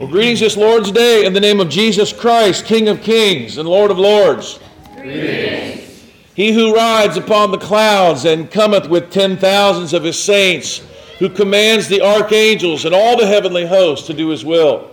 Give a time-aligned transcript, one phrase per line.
[0.00, 3.68] Well, greetings this Lord's Day in the name of Jesus Christ, King of kings and
[3.68, 4.58] Lord of lords.
[4.96, 10.78] He who rides upon the clouds and cometh with ten thousands of his saints,
[11.18, 14.90] who commands the archangels and all the heavenly hosts to do his will.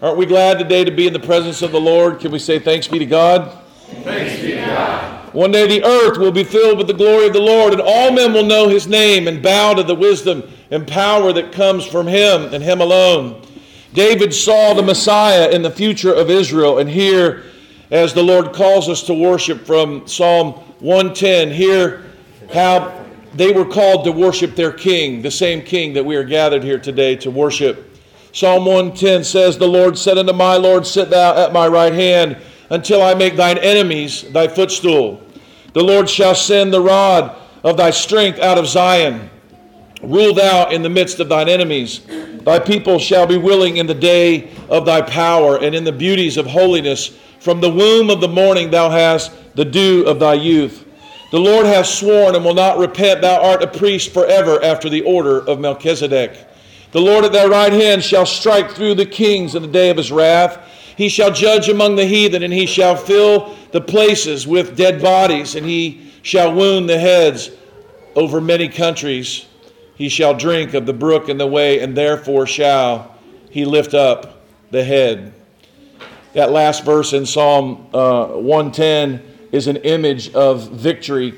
[0.00, 2.20] Aren't we glad today to be in the presence of the Lord?
[2.20, 3.50] Can we say thanks be to God?
[4.04, 5.34] Thanks be to God.
[5.34, 8.12] One day the earth will be filled with the glory of the Lord, and all
[8.12, 12.06] men will know his name and bow to the wisdom and power that comes from
[12.06, 13.42] him and him alone.
[13.96, 17.44] David saw the Messiah in the future of Israel, and here,
[17.90, 22.04] as the Lord calls us to worship from Psalm 110, hear
[22.52, 26.62] how they were called to worship their king, the same king that we are gathered
[26.62, 27.98] here today to worship.
[28.32, 32.36] Psalm 110 says, The Lord said unto my Lord, Sit thou at my right hand
[32.68, 35.22] until I make thine enemies thy footstool.
[35.72, 39.30] The Lord shall send the rod of thy strength out of Zion.
[40.02, 42.00] Rule thou in the midst of thine enemies.
[42.44, 46.36] Thy people shall be willing in the day of thy power and in the beauties
[46.36, 47.16] of holiness.
[47.40, 50.84] From the womb of the morning thou hast the dew of thy youth.
[51.32, 53.20] The Lord hath sworn and will not repent.
[53.20, 56.46] Thou art a priest forever after the order of Melchizedek.
[56.92, 59.96] The Lord at thy right hand shall strike through the kings in the day of
[59.96, 60.58] his wrath.
[60.96, 65.56] He shall judge among the heathen, and he shall fill the places with dead bodies,
[65.56, 67.50] and he shall wound the heads
[68.14, 69.46] over many countries.
[69.96, 73.16] He shall drink of the brook in the way, and therefore shall
[73.50, 75.32] he lift up the head.
[76.34, 81.34] That last verse in Psalm uh, 110 is an image of victory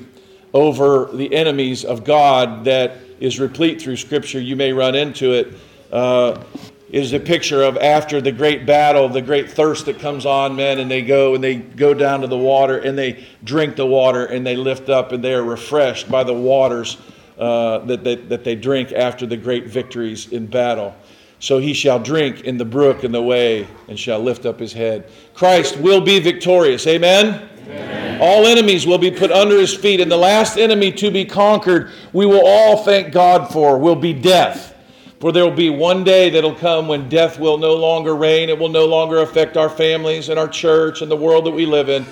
[0.53, 4.41] over the enemies of God that is replete through Scripture.
[4.41, 5.53] You may run into it.
[5.91, 6.43] Uh,
[6.91, 10.79] is a picture of after the great battle, the great thirst that comes on men,
[10.79, 14.25] and they go and they go down to the water and they drink the water
[14.25, 16.97] and they lift up and they are refreshed by the waters
[17.39, 20.93] uh, that, that, that they drink after the great victories in battle.
[21.39, 24.73] So he shall drink in the brook in the way and shall lift up his
[24.73, 25.09] head.
[25.33, 26.85] Christ will be victorious.
[26.85, 27.49] Amen?
[27.63, 28.21] Amen.
[28.21, 31.91] All enemies will be put under his feet, and the last enemy to be conquered,
[32.11, 34.75] we will all thank God for, will be death.
[35.21, 38.49] For there will be one day that'll come when death will no longer reign.
[38.49, 41.65] It will no longer affect our families and our church and the world that we
[41.65, 42.05] live in,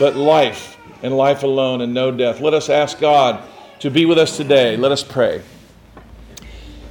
[0.00, 2.40] but life and life alone and no death.
[2.40, 3.40] Let us ask God
[3.80, 4.76] to be with us today.
[4.76, 5.42] Let us pray.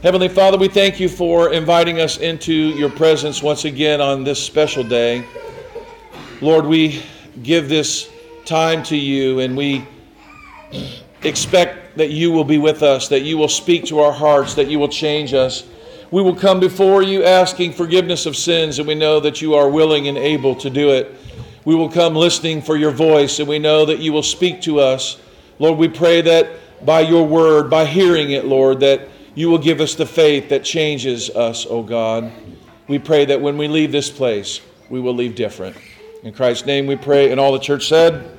[0.01, 4.44] Heavenly Father, we thank you for inviting us into your presence once again on this
[4.44, 5.25] special day.
[6.41, 7.01] Lord, we
[7.41, 8.09] give this
[8.45, 9.88] time to you and we
[11.23, 14.67] expect that you will be with us, that you will speak to our hearts, that
[14.67, 15.63] you will change us.
[16.11, 19.69] We will come before you asking forgiveness of sins, and we know that you are
[19.69, 21.16] willing and able to do it.
[21.66, 24.79] We will come listening for your voice, and we know that you will speak to
[24.79, 25.17] us.
[25.59, 26.49] Lord, we pray that
[26.85, 30.63] by your word, by hearing it, Lord, that you will give us the faith that
[30.63, 32.31] changes us, O God.
[32.88, 35.78] We pray that when we leave this place, we will leave different.
[36.23, 38.33] In Christ's name we pray, and all the church said,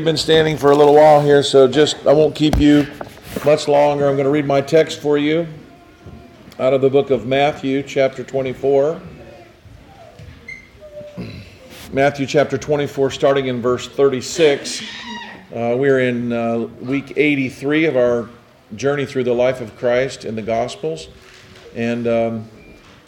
[0.00, 2.86] You've been standing for a little while here, so just I won't keep you
[3.44, 4.08] much longer.
[4.08, 5.46] I'm going to read my text for you
[6.58, 8.98] out of the book of Matthew, chapter 24.
[11.92, 14.80] Matthew chapter 24, starting in verse 36.
[14.80, 18.26] Uh, we're in uh, week 83 of our
[18.76, 21.08] journey through the life of Christ in the Gospels.
[21.76, 22.48] And um,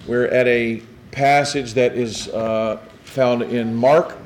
[0.06, 4.18] We're at a passage that is uh, found in Mark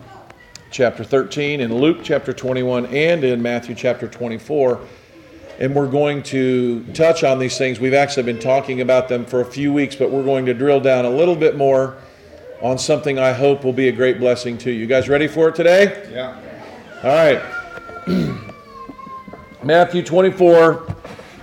[0.76, 4.78] chapter 13, in Luke chapter 21, and in Matthew chapter 24.
[5.58, 7.80] And we're going to touch on these things.
[7.80, 10.80] We've actually been talking about them for a few weeks, but we're going to drill
[10.80, 11.96] down a little bit more
[12.60, 14.80] on something I hope will be a great blessing to you.
[14.80, 16.10] You guys ready for it today?
[16.12, 16.38] Yeah.
[17.02, 17.40] All right.
[19.62, 20.94] Matthew 24,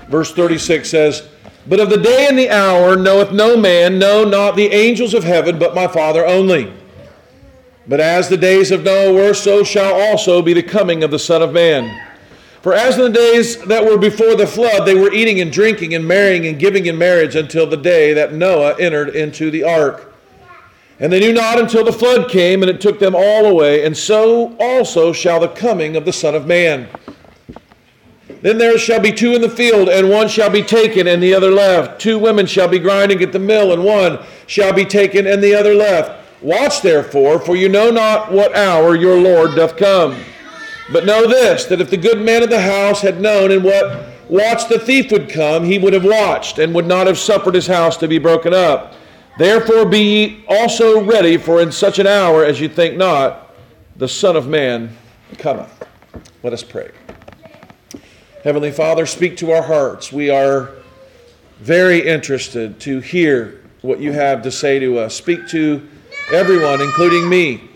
[0.10, 1.28] verse 36 says,
[1.66, 5.24] But of the day and the hour knoweth no man, no, not the angels of
[5.24, 6.72] heaven, but my Father only.
[7.88, 11.20] But as the days of Noah were, so shall also be the coming of the
[11.20, 12.02] Son of Man.
[12.62, 15.94] For as in the days that were before the flood, they were eating and drinking
[15.94, 20.14] and marrying and giving in marriage until the day that Noah entered into the ark.
[20.98, 23.84] And they knew not until the flood came, and it took them all away.
[23.84, 26.88] And so also shall the coming of the Son of Man.
[28.42, 31.34] Then there shall be two in the field, and one shall be taken, and the
[31.34, 32.00] other left.
[32.00, 35.54] Two women shall be grinding at the mill, and one shall be taken, and the
[35.54, 36.23] other left.
[36.44, 40.20] Watch therefore, for you know not what hour your Lord doth come.
[40.92, 44.08] But know this, that if the good man of the house had known in what
[44.28, 47.66] watch the thief would come, he would have watched, and would not have suffered his
[47.66, 48.94] house to be broken up.
[49.38, 53.56] Therefore be ye also ready, for in such an hour as you think not,
[53.96, 54.96] the Son of Man
[55.38, 55.88] cometh.
[56.44, 56.92] Let us pray.
[58.44, 60.12] Heavenly Father, speak to our hearts.
[60.12, 60.72] We are
[61.60, 65.16] very interested to hear what you have to say to us.
[65.16, 65.88] Speak to
[66.32, 67.70] everyone, including me,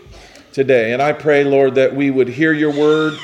[0.52, 0.92] today.
[0.92, 3.18] And I pray, Lord, that we would hear your word,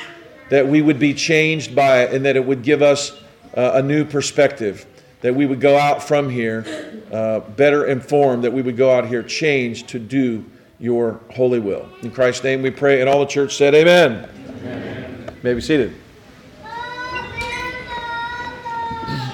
[0.49, 3.11] that we would be changed by it, and that it would give us
[3.55, 4.85] uh, a new perspective,
[5.21, 6.65] that we would go out from here
[7.11, 10.45] uh, better informed, that we would go out here changed to do
[10.79, 11.89] your holy will.
[12.01, 13.01] In Christ's name we pray.
[13.01, 14.29] And all the church said, Amen.
[14.61, 15.37] Amen.
[15.41, 15.93] May be seated.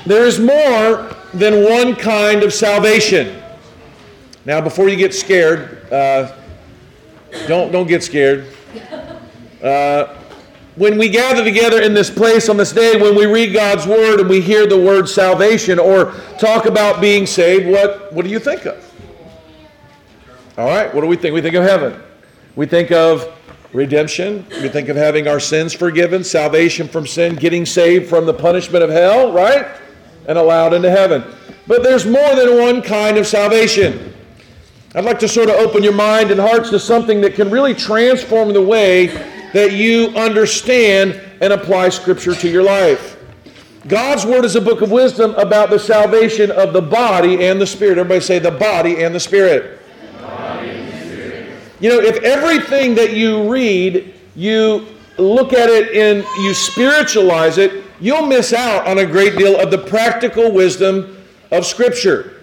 [0.05, 3.41] There is more than one kind of salvation.
[4.45, 6.35] Now, before you get scared, uh,
[7.47, 8.47] don't, don't get scared.
[9.61, 10.17] Uh,
[10.75, 14.21] when we gather together in this place on this day, when we read God's word
[14.21, 18.39] and we hear the word salvation or talk about being saved, what, what do you
[18.39, 18.87] think of?
[20.57, 21.33] All right, what do we think?
[21.33, 22.01] We think of heaven.
[22.55, 23.37] We think of
[23.73, 24.45] redemption.
[24.61, 28.83] We think of having our sins forgiven, salvation from sin, getting saved from the punishment
[28.83, 29.67] of hell, right?
[30.27, 31.23] And allowed into heaven.
[31.67, 34.13] But there's more than one kind of salvation.
[34.93, 37.73] I'd like to sort of open your mind and hearts to something that can really
[37.73, 39.07] transform the way
[39.53, 43.17] that you understand and apply Scripture to your life.
[43.87, 47.65] God's Word is a book of wisdom about the salvation of the body and the
[47.65, 47.97] spirit.
[47.97, 49.79] Everybody say the body and the spirit.
[51.79, 54.85] You know, if everything that you read, you
[55.17, 59.71] look at it and you spiritualize it, you'll miss out on a great deal of
[59.71, 61.17] the practical wisdom
[61.49, 62.40] of Scripture.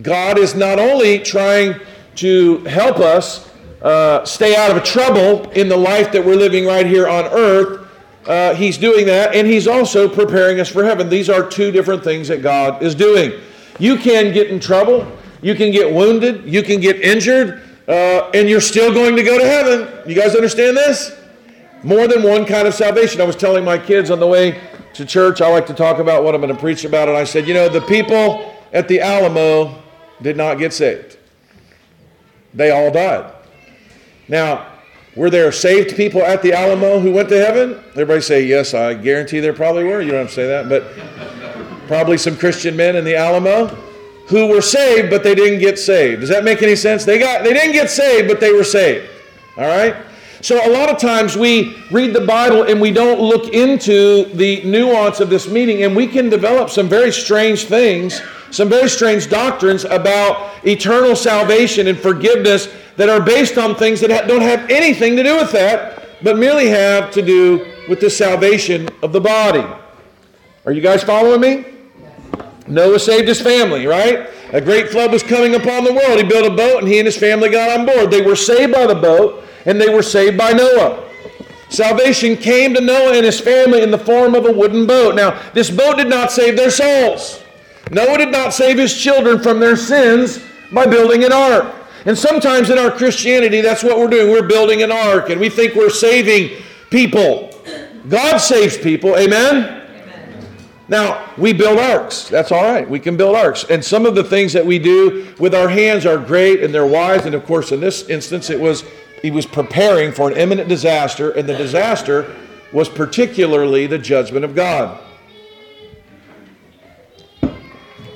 [0.00, 1.78] God is not only trying
[2.16, 3.50] to help us
[3.82, 7.88] uh, stay out of trouble in the life that we're living right here on earth,
[8.26, 11.08] uh, He's doing that, and He's also preparing us for heaven.
[11.08, 13.32] These are two different things that God is doing.
[13.78, 15.10] You can get in trouble,
[15.42, 19.38] you can get wounded, you can get injured, uh, and you're still going to go
[19.38, 20.08] to heaven.
[20.08, 21.18] You guys understand this?
[21.82, 23.20] More than one kind of salvation.
[23.20, 24.60] I was telling my kids on the way
[24.94, 27.24] to church, I like to talk about what I'm going to preach about, and I
[27.24, 29.81] said, you know, the people at the Alamo
[30.22, 31.18] did not get saved.
[32.54, 33.32] They all died.
[34.28, 34.66] Now,
[35.16, 37.82] were there saved people at the Alamo who went to heaven?
[37.90, 40.00] Everybody say, yes, I guarantee there probably were.
[40.00, 40.84] You don't have to say that, but
[41.86, 43.66] probably some Christian men in the Alamo
[44.28, 46.20] who were saved, but they didn't get saved.
[46.20, 47.04] Does that make any sense?
[47.04, 49.10] They, got, they didn't get saved, but they were saved.
[49.58, 49.96] All right?
[50.42, 54.60] So, a lot of times we read the Bible and we don't look into the
[54.64, 58.20] nuance of this meaning, and we can develop some very strange things,
[58.50, 64.26] some very strange doctrines about eternal salvation and forgiveness that are based on things that
[64.26, 68.88] don't have anything to do with that, but merely have to do with the salvation
[69.00, 69.64] of the body.
[70.66, 71.64] Are you guys following me?
[72.66, 74.28] Noah saved his family, right?
[74.52, 76.18] A great flood was coming upon the world.
[76.18, 78.10] He built a boat and he and his family got on board.
[78.10, 81.08] They were saved by the boat and they were saved by Noah.
[81.68, 85.14] Salvation came to Noah and his family in the form of a wooden boat.
[85.14, 87.42] Now, this boat did not save their souls.
[87.90, 90.40] Noah did not save his children from their sins
[90.72, 91.74] by building an ark.
[92.04, 94.30] And sometimes in our Christianity, that's what we're doing.
[94.30, 97.50] We're building an ark and we think we're saving people.
[98.08, 99.16] God saves people.
[99.16, 99.78] Amen?
[100.88, 102.28] Now, we build arks.
[102.28, 102.88] That's all right.
[102.88, 103.64] We can build arks.
[103.64, 106.86] And some of the things that we do with our hands are great and they're
[106.86, 107.24] wise.
[107.24, 108.84] And of course, in this instance, it was
[109.22, 112.34] he was preparing for an imminent disaster, and the disaster
[112.72, 115.00] was particularly the judgment of God.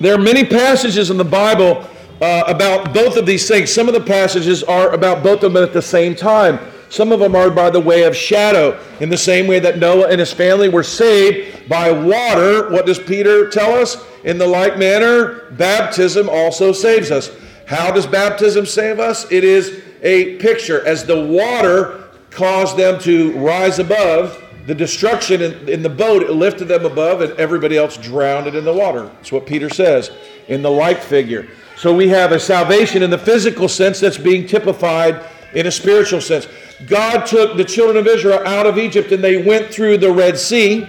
[0.00, 1.88] There are many passages in the Bible
[2.20, 3.72] uh, about both of these things.
[3.72, 6.58] Some of the passages are about both of them at the same time.
[6.88, 10.08] Some of them are by the way of shadow, in the same way that Noah
[10.08, 12.70] and his family were saved by water.
[12.70, 14.04] What does Peter tell us?
[14.24, 17.30] In the like manner, baptism also saves us.
[17.66, 19.30] How does baptism save us?
[19.32, 20.84] It is a picture.
[20.86, 26.32] As the water caused them to rise above, the destruction in, in, the boat, it
[26.32, 29.04] lifted them above, and everybody else drowned in the water.
[29.04, 30.10] That's what Peter says
[30.48, 31.48] in the like figure.
[31.76, 35.24] So we have a salvation in the physical sense that's being typified
[35.54, 36.48] in a spiritual sense.
[36.86, 40.38] God took the children of Israel out of Egypt and they went through the Red
[40.38, 40.86] Sea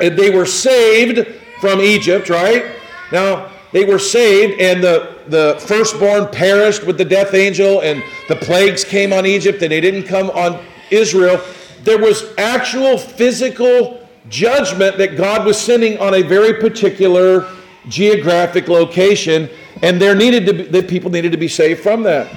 [0.00, 1.26] and they were saved
[1.60, 2.74] from Egypt, right?
[3.12, 8.36] Now, they were saved and the, the firstborn perished with the death angel and the
[8.36, 11.42] plagues came on Egypt and they didn't come on Israel.
[11.82, 17.50] There was actual physical judgment that God was sending on a very particular
[17.88, 19.50] geographic location
[19.82, 22.32] and there needed to be, the people needed to be saved from that.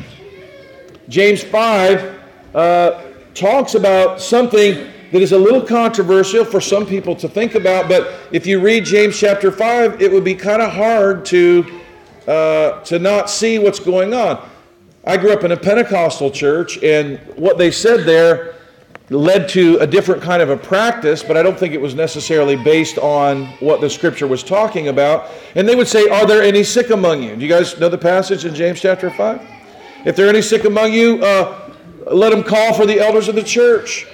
[1.08, 2.20] James 5
[2.56, 3.04] uh,
[3.36, 8.14] talks about something that is a little controversial for some people to think about, but
[8.32, 11.82] if you read James chapter 5, it would be kind of hard to,
[12.28, 14.48] uh, to not see what's going on.
[15.06, 18.56] I grew up in a Pentecostal church, and what they said there
[19.10, 22.58] led to a different kind of a practice, but I don't think it was necessarily
[22.58, 25.30] based on what the scripture was talking about.
[25.56, 27.34] And they would say, Are there any sick among you?
[27.38, 29.42] Do you guys know the passage in James chapter 5?
[30.04, 31.72] If there are any sick among you, uh,
[32.12, 34.06] let them call for the elders of the church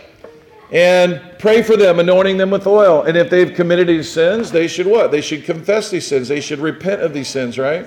[0.74, 3.04] and pray for them, anointing them with oil.
[3.04, 5.12] And if they've committed these sins, they should what?
[5.12, 6.28] They should confess these sins.
[6.28, 7.86] They should repent of these sins, right?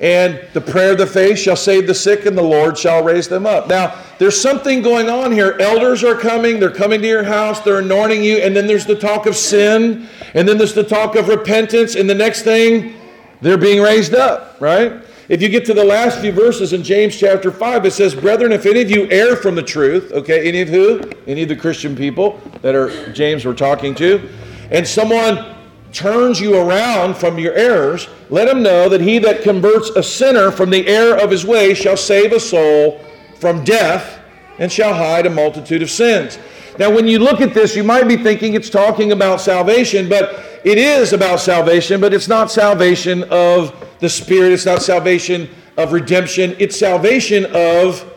[0.00, 3.28] And the prayer of the faith shall save the sick, and the Lord shall raise
[3.28, 3.68] them up.
[3.68, 5.56] Now, there's something going on here.
[5.60, 8.96] Elders are coming, they're coming to your house, they're anointing you, and then there's the
[8.96, 12.94] talk of sin, and then there's the talk of repentance, and the next thing,
[13.42, 14.92] they're being raised up, right?
[15.32, 18.52] If you get to the last few verses in James chapter 5, it says, Brethren,
[18.52, 21.00] if any of you err from the truth, okay, any of who?
[21.26, 24.28] Any of the Christian people that are James were talking to,
[24.70, 25.56] and someone
[25.90, 30.50] turns you around from your errors, let him know that he that converts a sinner
[30.50, 33.00] from the error of his way shall save a soul
[33.40, 34.20] from death
[34.58, 36.38] and shall hide a multitude of sins.
[36.78, 40.60] Now, when you look at this, you might be thinking it's talking about salvation, but
[40.64, 45.92] it is about salvation, but it's not salvation of the Spirit, it's not salvation of
[45.92, 48.10] redemption, it's salvation of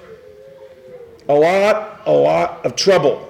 [1.28, 3.30] a lot, a lot of trouble.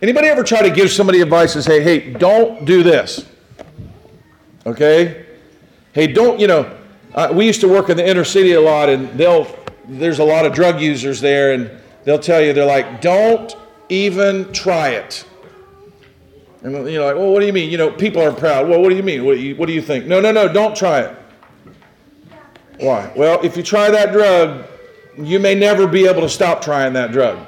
[0.00, 3.28] Anybody ever try to give somebody advice and say, hey, don't do this?
[4.64, 5.26] Okay?
[5.92, 6.78] Hey, don't, you know,
[7.14, 9.46] uh, we used to work in the inner city a lot, and they'll,
[9.88, 11.70] there's a lot of drug users there, and
[12.04, 13.56] they'll tell you, they're like, don't
[13.88, 15.24] even try it.
[16.62, 17.70] And you're like, well, what do you mean?
[17.70, 18.68] You know, people are proud.
[18.68, 19.24] Well, what do you mean?
[19.24, 20.06] What do you, what do you think?
[20.06, 21.16] No, no, no, don't try it.
[22.80, 23.12] Why?
[23.16, 24.66] Well, if you try that drug,
[25.16, 27.38] you may never be able to stop trying that drug.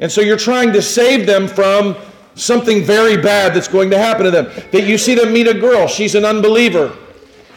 [0.00, 1.96] And so you're trying to save them from
[2.34, 4.46] something very bad that's going to happen to them.
[4.72, 6.96] That you see them meet a girl, she's an unbeliever.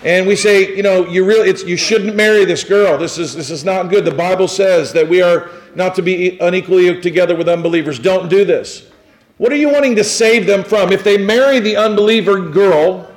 [0.08, 2.98] And we say, you know, you really it's you shouldn't marry this girl.
[2.98, 4.06] This is this is not good.
[4.06, 8.00] The Bible says that we are not to be unequally yoked together with unbelievers.
[8.00, 8.90] Don't do this.
[9.36, 10.94] What are you wanting to save them from?
[10.94, 13.12] If they marry the unbeliever girl,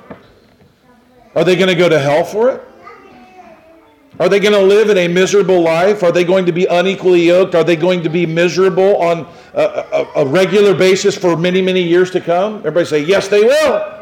[1.33, 2.61] are they going to go to hell for it?
[4.19, 6.03] Are they going to live in a miserable life?
[6.03, 7.55] Are they going to be unequally yoked?
[7.55, 11.81] Are they going to be miserable on a, a, a regular basis for many, many
[11.81, 12.57] years to come?
[12.57, 14.00] Everybody say, yes, they will.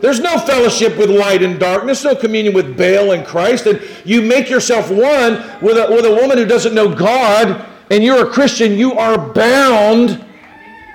[0.00, 3.66] There's no fellowship with light and darkness, no communion with Baal and Christ.
[3.66, 8.04] And you make yourself one with a, with a woman who doesn't know God, and
[8.04, 10.24] you're a Christian, you are bound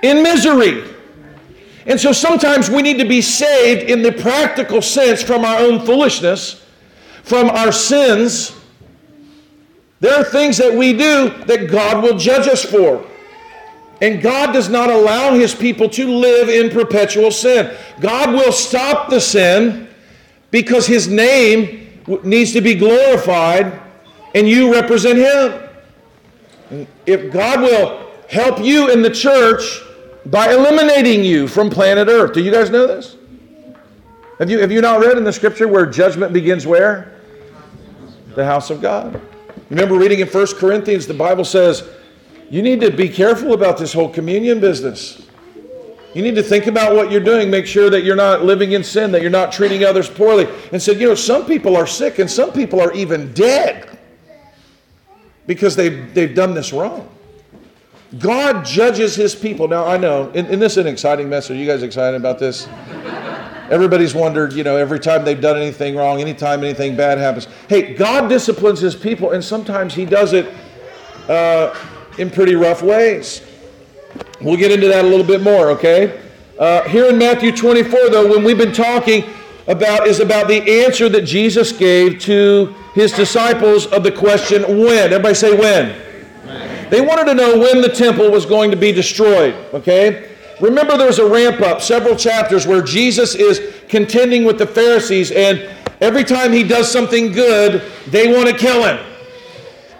[0.02, 0.84] in misery.
[1.86, 5.84] And so sometimes we need to be saved in the practical sense from our own
[5.84, 6.64] foolishness,
[7.24, 8.54] from our sins.
[9.98, 13.04] There are things that we do that God will judge us for.
[14.02, 17.72] And God does not allow his people to live in perpetual sin.
[18.00, 19.88] God will stop the sin
[20.50, 21.88] because his name
[22.24, 23.80] needs to be glorified
[24.34, 25.68] and you represent him.
[26.70, 29.62] And if God will help you in the church
[30.26, 32.32] by eliminating you from planet Earth.
[32.32, 33.16] Do you guys know this?
[34.40, 37.20] Have you, have you not read in the scripture where judgment begins where?
[38.34, 39.20] The house of God.
[39.70, 41.88] Remember reading in 1 Corinthians, the Bible says,
[42.52, 45.26] you need to be careful about this whole communion business.
[46.12, 48.84] You need to think about what you're doing, make sure that you're not living in
[48.84, 50.46] sin, that you're not treating others poorly.
[50.70, 53.98] And said, you know, some people are sick and some people are even dead
[55.46, 57.08] because they've, they've done this wrong.
[58.18, 59.66] God judges his people.
[59.66, 61.56] Now, I know, and, and this is an exciting message.
[61.56, 62.68] Are you guys excited about this?
[63.70, 67.48] Everybody's wondered, you know, every time they've done anything wrong, anytime anything bad happens.
[67.70, 70.52] Hey, God disciplines his people, and sometimes he does it
[71.30, 71.74] uh,
[72.18, 73.42] in pretty rough ways.
[74.40, 76.20] We'll get into that a little bit more, okay?
[76.58, 79.24] Uh, here in Matthew 24, though, when we've been talking
[79.68, 85.12] about is about the answer that Jesus gave to his disciples of the question when.
[85.12, 85.96] Everybody say when.
[86.90, 90.30] They wanted to know when the temple was going to be destroyed, okay?
[90.60, 95.30] Remember, there was a ramp up, several chapters, where Jesus is contending with the Pharisees,
[95.30, 95.58] and
[96.00, 99.11] every time he does something good, they want to kill him.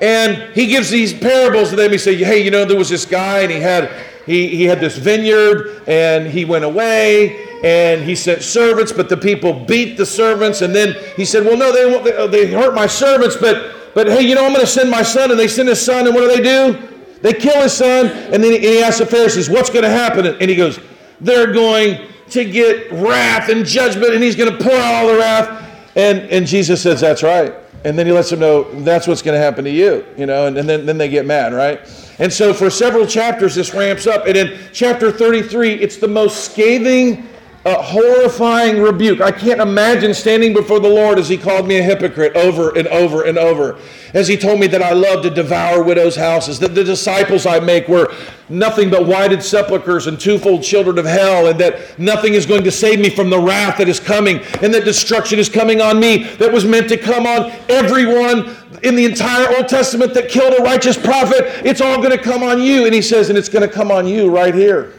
[0.02, 1.92] And he gives these parables to them.
[1.92, 3.90] He say, "Hey, you know, there was this guy, and he had
[4.26, 9.16] he, he had this vineyard, and he went away, and he sent servants, but the
[9.16, 10.62] people beat the servants.
[10.62, 14.34] And then he said, Well, no, they, they hurt my servants, but, but hey, you
[14.34, 15.30] know, I'm going to send my son.
[15.30, 16.88] And they send his son, and what do they do?
[17.20, 19.90] They kill his son, and then he, and he asks the Pharisees, What's going to
[19.90, 20.26] happen?
[20.26, 20.78] And he goes,
[21.20, 25.18] They're going to get wrath and judgment, and he's going to pour out all the
[25.18, 25.90] wrath.
[25.96, 27.54] And, and Jesus says, That's right.
[27.84, 30.46] And then he lets them know that's what's going to happen to you, you know,
[30.46, 31.80] and, and then, then they get mad, right?
[32.18, 34.26] And so for several chapters, this ramps up.
[34.26, 37.28] And in chapter 33, it's the most scathing
[37.64, 39.20] a horrifying rebuke.
[39.20, 42.88] I can't imagine standing before the Lord as He called me a hypocrite over and
[42.88, 43.78] over and over.
[44.14, 47.60] As He told me that I love to devour widows' houses, that the disciples I
[47.60, 48.12] make were
[48.48, 52.72] nothing but whited sepulchres and twofold children of hell, and that nothing is going to
[52.72, 56.24] save me from the wrath that is coming, and that destruction is coming on me
[56.34, 60.62] that was meant to come on everyone in the entire Old Testament that killed a
[60.64, 61.64] righteous prophet.
[61.64, 62.86] It's all going to come on you.
[62.86, 64.94] And He says, and it's going to come on you right here.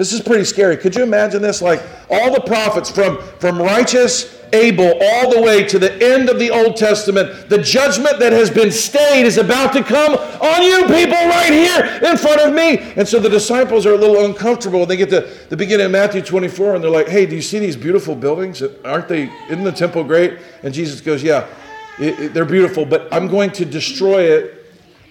[0.00, 0.78] This is pretty scary.
[0.78, 1.60] Could you imagine this?
[1.60, 6.38] Like all the prophets from, from righteous Abel all the way to the end of
[6.38, 10.84] the Old Testament, the judgment that has been stayed is about to come on you
[10.84, 12.78] people right here in front of me.
[12.96, 14.86] And so the disciples are a little uncomfortable.
[14.86, 17.58] They get to the beginning of Matthew 24 and they're like, hey, do you see
[17.58, 18.62] these beautiful buildings?
[18.86, 20.38] Aren't they, isn't the temple great?
[20.62, 21.46] And Jesus goes, yeah,
[21.98, 24.56] it, it, they're beautiful, but I'm going to destroy it.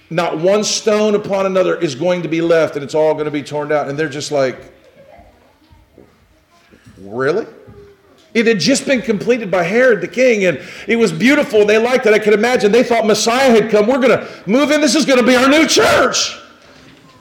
[0.10, 3.32] Not one stone upon another is going to be left and it's all going to
[3.32, 3.88] be torn down.
[3.88, 4.79] And they're just like,
[7.02, 7.46] Really?
[8.34, 11.66] It had just been completed by Herod the king, and it was beautiful.
[11.66, 12.14] They liked it.
[12.14, 12.72] I could imagine.
[12.72, 13.88] They thought Messiah had come.
[13.88, 14.82] We're going to move in.
[14.82, 16.38] This is going to be our new church.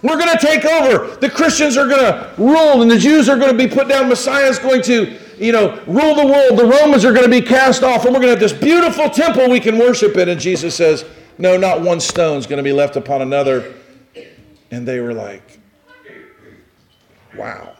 [0.03, 1.17] We're going to take over.
[1.17, 4.09] The Christians are going to rule, and the Jews are going to be put down.
[4.09, 6.59] Messiah is going to, you know, rule the world.
[6.59, 9.09] The Romans are going to be cast off, and we're going to have this beautiful
[9.09, 10.29] temple we can worship in.
[10.29, 11.07] And Jesus says,
[11.39, 13.75] No, not one stone is going to be left upon another.
[14.71, 15.59] And they were like,
[17.35, 17.78] Wow.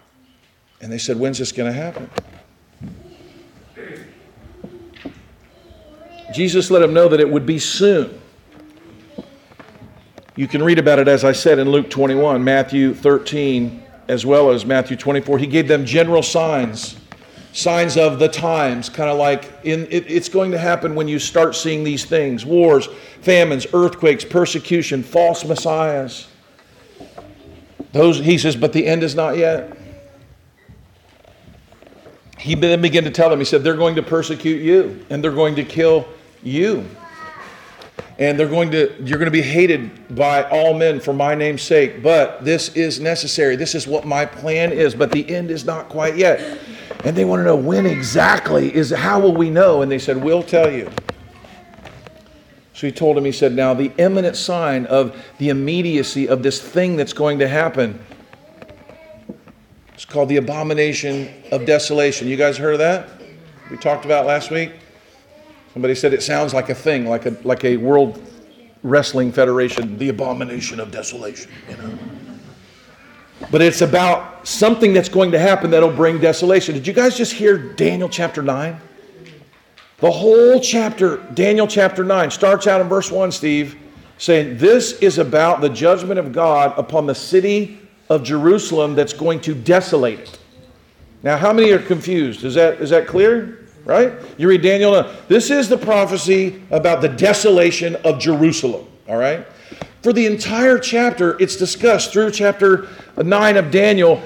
[0.81, 2.11] And they said, When's this going to happen?
[6.33, 8.21] Jesus let them know that it would be soon.
[10.37, 14.51] You can read about it, as I said, in Luke 21, Matthew 13, as well
[14.51, 15.39] as Matthew 24.
[15.39, 16.97] He gave them general signs,
[17.53, 21.19] signs of the times, kind of like in, it, it's going to happen when you
[21.19, 22.89] start seeing these things wars,
[23.23, 26.29] famines, earthquakes, persecution, false messiahs.
[27.93, 29.78] Those, he says, but the end is not yet
[32.49, 35.31] he then began to tell them, he said, they're going to persecute you and they're
[35.31, 36.09] going to kill
[36.43, 36.83] you.
[38.19, 41.61] And they're going to, you're going to be hated by all men for my name's
[41.61, 42.03] sake.
[42.03, 43.55] But this is necessary.
[43.55, 44.95] This is what my plan is.
[44.95, 46.59] But the end is not quite yet.
[47.05, 49.83] And they want to know when exactly is, how will we know?
[49.83, 50.91] And they said, we'll tell you.
[52.73, 56.63] So he told him, he said, now the imminent sign of the immediacy of this
[56.63, 58.01] thing that's going to happen
[59.99, 62.29] it's called the abomination of desolation.
[62.29, 63.09] You guys heard of that?
[63.69, 64.75] We talked about last week.
[65.73, 68.23] Somebody said it sounds like a thing, like a like a world
[68.85, 71.99] wrestling federation, the abomination of desolation, you know.
[73.51, 76.77] But it's about something that's going to happen that'll bring desolation.
[76.77, 78.81] Did you guys just hear Daniel chapter 9?
[79.97, 83.77] The whole chapter, Daniel chapter 9, starts out in verse 1, Steve,
[84.17, 89.41] saying, This is about the judgment of God upon the city of Jerusalem that's going
[89.43, 90.39] to desolate it.
[91.23, 92.45] Now, how many are confused?
[92.45, 93.67] Is that, is that clear?
[93.85, 94.13] Right?
[94.37, 95.11] You read Daniel.
[95.29, 98.87] This is the prophecy about the desolation of Jerusalem.
[99.09, 99.47] All right?
[100.03, 104.23] For the entire chapter, it's discussed through chapter 9 of Daniel.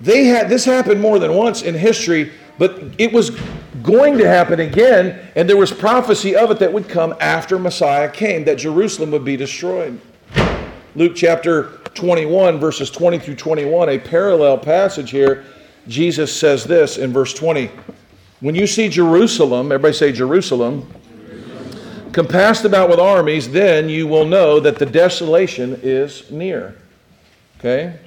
[0.00, 3.30] They had this happened more than once in history, but it was
[3.82, 8.10] going to happen again, and there was prophecy of it that would come after Messiah
[8.10, 10.00] came, that Jerusalem would be destroyed.
[10.96, 15.44] Luke chapter 21, verses 20 through 21, a parallel passage here,
[15.88, 17.70] Jesus says this in verse 20
[18.40, 20.86] When you see Jerusalem, everybody say Jerusalem,
[21.28, 26.76] Jerusalem, compassed about with armies, then you will know that the desolation is near.
[27.58, 27.98] Okay?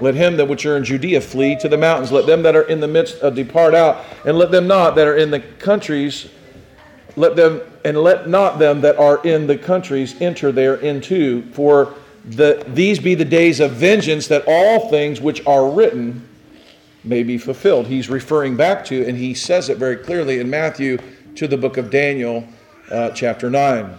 [0.00, 2.12] Let him that which are in Judea flee to the mountains.
[2.12, 5.08] Let them that are in the midst of depart out, and let them not that
[5.08, 6.28] are in the countries,
[7.16, 11.42] let them and let not them that are in the countries enter there into.
[11.52, 16.26] For the, these be the days of vengeance, that all things which are written
[17.04, 17.86] may be fulfilled.
[17.86, 20.98] He's referring back to, and he says it very clearly in Matthew
[21.36, 22.46] to the book of Daniel,
[22.90, 23.96] uh, chapter 9.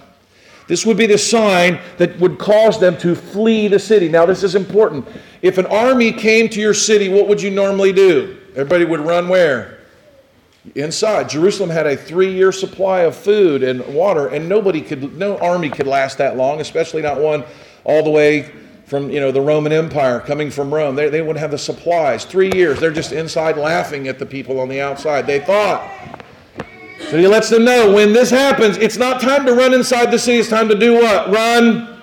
[0.67, 4.07] This would be the sign that would cause them to flee the city.
[4.07, 5.07] Now, this is important.
[5.41, 8.37] If an army came to your city, what would you normally do?
[8.51, 9.79] Everybody would run where?
[10.75, 11.27] Inside.
[11.27, 15.69] Jerusalem had a three year supply of food and water, and nobody could, no army
[15.69, 17.43] could last that long, especially not one
[17.83, 18.51] all the way
[18.85, 20.95] from you know the Roman Empire coming from Rome.
[20.95, 22.25] They, they wouldn't have the supplies.
[22.25, 25.25] Three years, they're just inside laughing at the people on the outside.
[25.25, 25.89] They thought.
[27.09, 30.19] So he lets them know when this happens, it's not time to run inside the
[30.19, 30.39] city.
[30.39, 31.29] It's time to do what?
[31.29, 32.01] Run,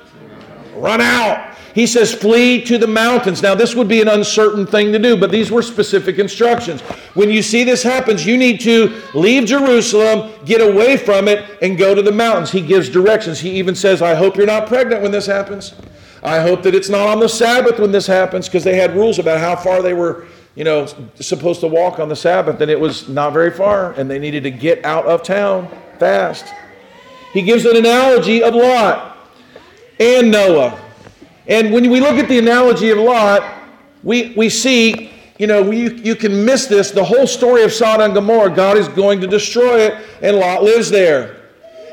[0.75, 1.48] run out.
[1.79, 3.41] He says, flee to the mountains.
[3.41, 6.81] Now, this would be an uncertain thing to do, but these were specific instructions.
[7.15, 11.79] When you see this happens, you need to leave Jerusalem, get away from it, and
[11.79, 12.51] go to the mountains.
[12.51, 13.39] He gives directions.
[13.39, 15.73] He even says, I hope you're not pregnant when this happens.
[16.25, 19.21] I hope that it's not on the Sabbath when this happens because they had rules
[19.21, 20.87] about how far they were, you know,
[21.21, 24.43] supposed to walk on the Sabbath, and it was not very far, and they needed
[24.43, 25.69] to get out of town
[26.01, 26.45] fast.
[27.33, 29.17] He gives an analogy of Lot
[30.01, 30.87] and Noah.
[31.49, 33.43] And when we look at the analogy of Lot,
[34.03, 36.91] we, we see, you know, you, you can miss this.
[36.91, 40.63] The whole story of Sodom and Gomorrah, God is going to destroy it, and Lot
[40.63, 41.37] lives there.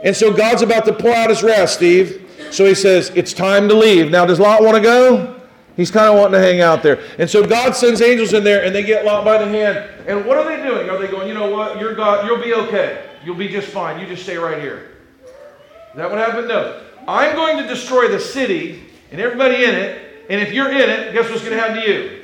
[0.04, 2.22] And so God's about to pour out his wrath, Steve.
[2.52, 4.12] So he says, It's time to leave.
[4.12, 5.42] Now, does Lot want to go?
[5.76, 7.02] He's kind of wanting to hang out there.
[7.18, 9.78] And so God sends angels in there and they get Lot by the hand.
[10.08, 10.90] And what are they doing?
[10.90, 11.80] Are they going, you know what?
[11.80, 13.06] You're God, you'll be okay.
[13.26, 14.00] You'll be just fine.
[14.00, 14.92] You just stay right here.
[15.26, 16.48] Is that what happened?
[16.48, 16.82] No.
[17.08, 20.26] I'm going to destroy the city and everybody in it.
[20.30, 22.24] And if you're in it, guess what's going to happen to you?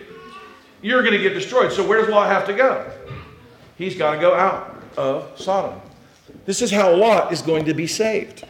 [0.82, 1.72] You're going to get destroyed.
[1.72, 2.89] So where does Lot have to go?
[3.78, 5.80] He's got to go out of Sodom.
[6.46, 8.46] This is how Lot is going to be saved.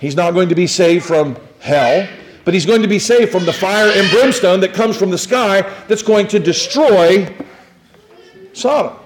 [0.00, 2.06] He's not going to be saved from hell,
[2.44, 5.18] but he's going to be saved from the fire and brimstone that comes from the
[5.18, 7.34] sky that's going to destroy
[8.52, 8.96] Sodom.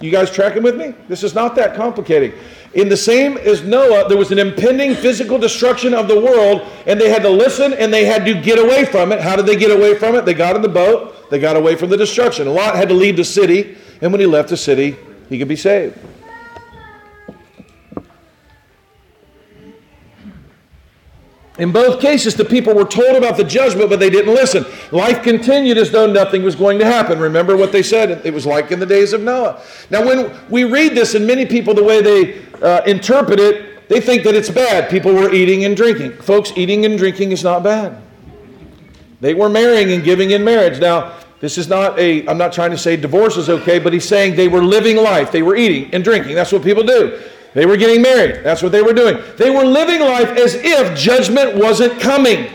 [0.00, 0.94] You guys tracking with me?
[1.08, 2.34] This is not that complicated.
[2.74, 7.00] In the same as Noah, there was an impending physical destruction of the world, and
[7.00, 9.20] they had to listen and they had to get away from it.
[9.20, 10.26] How did they get away from it?
[10.26, 12.46] They got in the boat, they got away from the destruction.
[12.52, 14.96] Lot had to leave the city, and when he left the city,
[15.28, 15.98] he could be saved.
[21.58, 24.64] In both cases, the people were told about the judgment, but they didn't listen.
[24.92, 27.18] Life continued as though nothing was going to happen.
[27.18, 28.24] Remember what they said?
[28.24, 29.60] It was like in the days of Noah.
[29.90, 34.00] Now, when we read this, and many people, the way they uh, interpret it, they
[34.00, 34.88] think that it's bad.
[34.88, 36.12] People were eating and drinking.
[36.12, 38.00] Folks, eating and drinking is not bad.
[39.20, 40.78] They were marrying and giving in marriage.
[40.78, 44.06] Now, this is not a, I'm not trying to say divorce is okay, but he's
[44.06, 45.32] saying they were living life.
[45.32, 46.36] They were eating and drinking.
[46.36, 47.20] That's what people do.
[47.54, 48.44] They were getting married.
[48.44, 49.18] That's what they were doing.
[49.36, 52.48] They were living life as if judgment wasn't coming.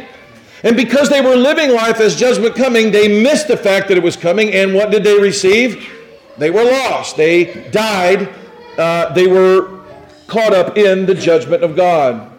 [0.63, 4.03] And because they were living life as judgment coming, they missed the fact that it
[4.03, 4.53] was coming.
[4.53, 5.91] And what did they receive?
[6.37, 7.17] They were lost.
[7.17, 8.29] They died.
[8.77, 9.81] Uh, they were
[10.27, 12.31] caught up in the judgment of God.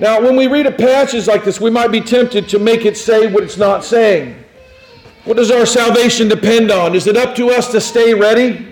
[0.00, 2.96] Now, when we read a passage like this, we might be tempted to make it
[2.96, 4.34] say what it's not saying.
[5.24, 6.94] What does our salvation depend on?
[6.94, 8.69] Is it up to us to stay ready?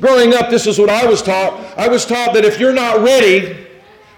[0.00, 1.60] Growing up, this is what I was taught.
[1.76, 3.66] I was taught that if you're not ready,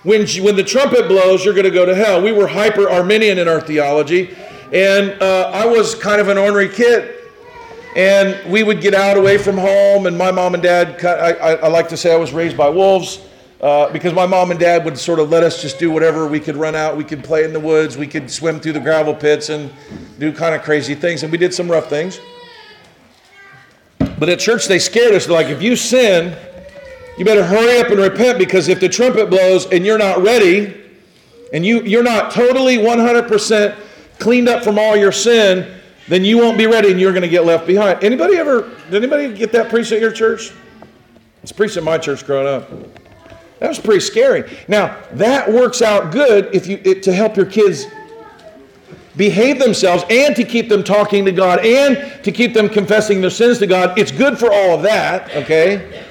[0.04, 2.22] when, when the trumpet blows, you're going to go to hell.
[2.22, 4.32] We were hyper Arminian in our theology,
[4.72, 7.16] and uh, I was kind of an ornery kid.
[7.96, 11.52] And we would get out away from home, and my mom and dad, I, I,
[11.54, 13.20] I like to say I was raised by wolves.
[13.60, 16.26] Uh, because my mom and dad would sort of let us just do whatever.
[16.26, 18.80] We could run out, we could play in the woods, we could swim through the
[18.80, 19.72] gravel pits and
[20.18, 21.22] do kind of crazy things.
[21.22, 22.18] And we did some rough things.
[24.22, 25.26] But at church, they scared us.
[25.26, 26.38] They're like, if you sin,
[27.18, 30.80] you better hurry up and repent because if the trumpet blows and you're not ready,
[31.52, 33.76] and you, you're not totally 100%
[34.20, 37.28] cleaned up from all your sin, then you won't be ready and you're going to
[37.28, 38.04] get left behind.
[38.04, 40.52] Anybody ever, did anybody get that preached at your church?
[41.42, 42.70] It's preached at my church growing up.
[43.58, 44.48] That was pretty scary.
[44.68, 47.86] Now, that works out good if you it, to help your kids
[49.16, 53.30] behave themselves and to keep them talking to God and to keep them confessing their
[53.30, 53.98] sins to God.
[53.98, 56.04] It's good for all of that, okay?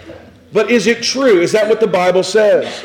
[0.54, 1.40] But is it true?
[1.40, 2.84] Is that what the Bible says?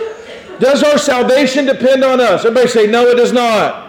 [0.59, 2.45] Does our salvation depend on us?
[2.45, 3.85] Everybody say, no, it does not.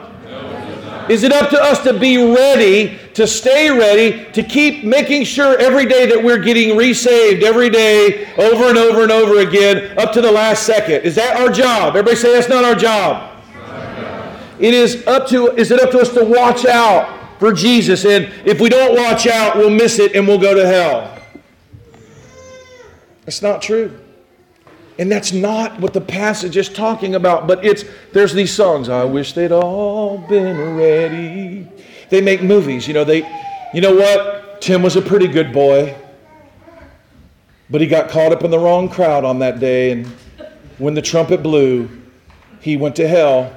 [1.10, 5.58] Is it up to us to be ready, to stay ready, to keep making sure
[5.58, 10.12] every day that we're getting resaved every day, over and over and over again, up
[10.14, 11.04] to the last second?
[11.04, 11.96] Is that our job?
[11.96, 13.37] Everybody say that's not our job.
[14.60, 18.32] It is up to is it up to us to watch out for Jesus and
[18.46, 21.18] if we don't watch out, we'll miss it and we'll go to hell.
[23.26, 24.00] That's not true.
[25.00, 29.04] And that's not what the passage is talking about, but it's there's these songs, I
[29.04, 31.68] wish they'd all been ready.
[32.10, 33.20] They make movies, you know, they
[33.74, 34.62] you know what?
[34.62, 35.96] Tim was a pretty good boy.
[37.70, 40.08] But he got caught up in the wrong crowd on that day and
[40.78, 41.90] when the trumpet blew,
[42.62, 43.56] he went to hell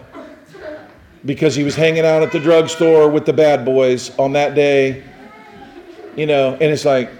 [1.24, 5.04] because he was hanging out at the drugstore with the bad boys on that day.
[6.16, 7.10] You know, and it's like,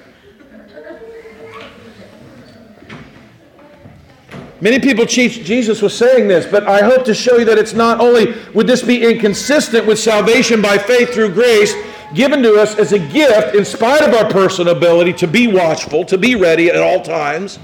[4.62, 7.72] Many people teach Jesus was saying this, but I hope to show you that it's
[7.72, 11.72] not only would this be inconsistent with salvation by faith through grace
[12.12, 16.04] given to us as a gift in spite of our personal ability to be watchful,
[16.04, 17.58] to be ready at all times.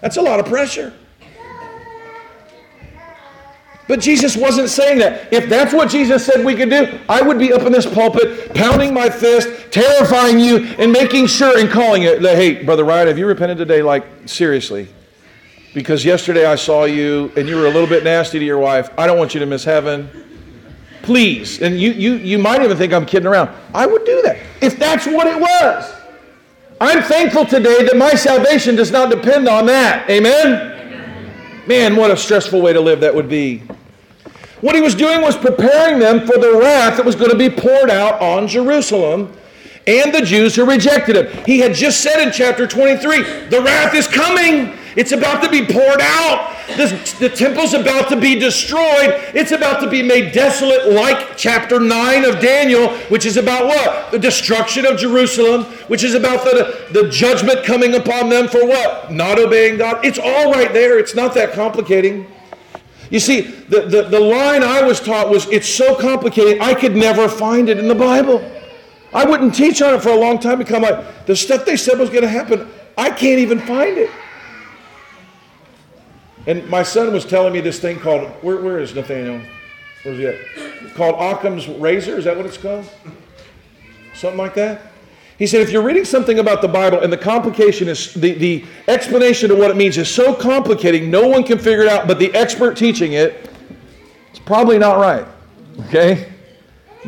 [0.00, 0.92] That's a lot of pressure.
[3.86, 5.32] But Jesus wasn't saying that.
[5.32, 8.54] If that's what Jesus said we could do, I would be up in this pulpit,
[8.54, 13.18] pounding my fist, terrifying you, and making sure and calling it, hey, Brother Ryan, have
[13.18, 13.82] you repented today?
[13.82, 14.88] Like, seriously
[15.74, 18.88] because yesterday I saw you and you were a little bit nasty to your wife.
[18.96, 20.08] I don't want you to miss heaven.
[21.02, 21.60] Please.
[21.60, 23.50] And you, you, you might even think I'm kidding around.
[23.74, 25.92] I would do that if that's what it was.
[26.80, 30.08] I'm thankful today that my salvation does not depend on that.
[30.08, 30.83] Amen?
[31.66, 33.62] Man, what a stressful way to live that would be.
[34.60, 37.48] What he was doing was preparing them for the wrath that was going to be
[37.48, 39.34] poured out on Jerusalem
[39.86, 41.44] and the Jews who rejected him.
[41.44, 44.78] He had just said in chapter 23, the wrath is coming.
[44.96, 46.56] It's about to be poured out.
[46.68, 49.20] The, the temple's about to be destroyed.
[49.34, 54.12] It's about to be made desolate, like chapter 9 of Daniel, which is about what?
[54.12, 59.12] The destruction of Jerusalem, which is about the, the judgment coming upon them for what?
[59.12, 60.04] Not obeying God.
[60.04, 60.98] It's all right there.
[60.98, 62.26] It's not that complicating.
[63.10, 66.96] You see, the, the, the line I was taught was it's so complicated, I could
[66.96, 68.50] never find it in the Bible.
[69.12, 71.98] I wouldn't teach on it for a long time because like, the stuff they said
[71.98, 74.10] was going to happen, I can't even find it.
[76.46, 79.40] And my son was telling me this thing called, where, where is Nathaniel?
[80.02, 80.94] Where's he at?
[80.94, 82.16] called Occam's razor.
[82.18, 82.88] Is that what it's called?
[84.14, 84.82] Something like that?
[85.38, 88.64] He said, if you're reading something about the Bible and the complication is, the, the
[88.86, 92.20] explanation of what it means is so complicating, no one can figure it out, but
[92.20, 93.50] the expert teaching it,
[94.30, 95.26] it's probably not right.
[95.86, 96.32] Okay?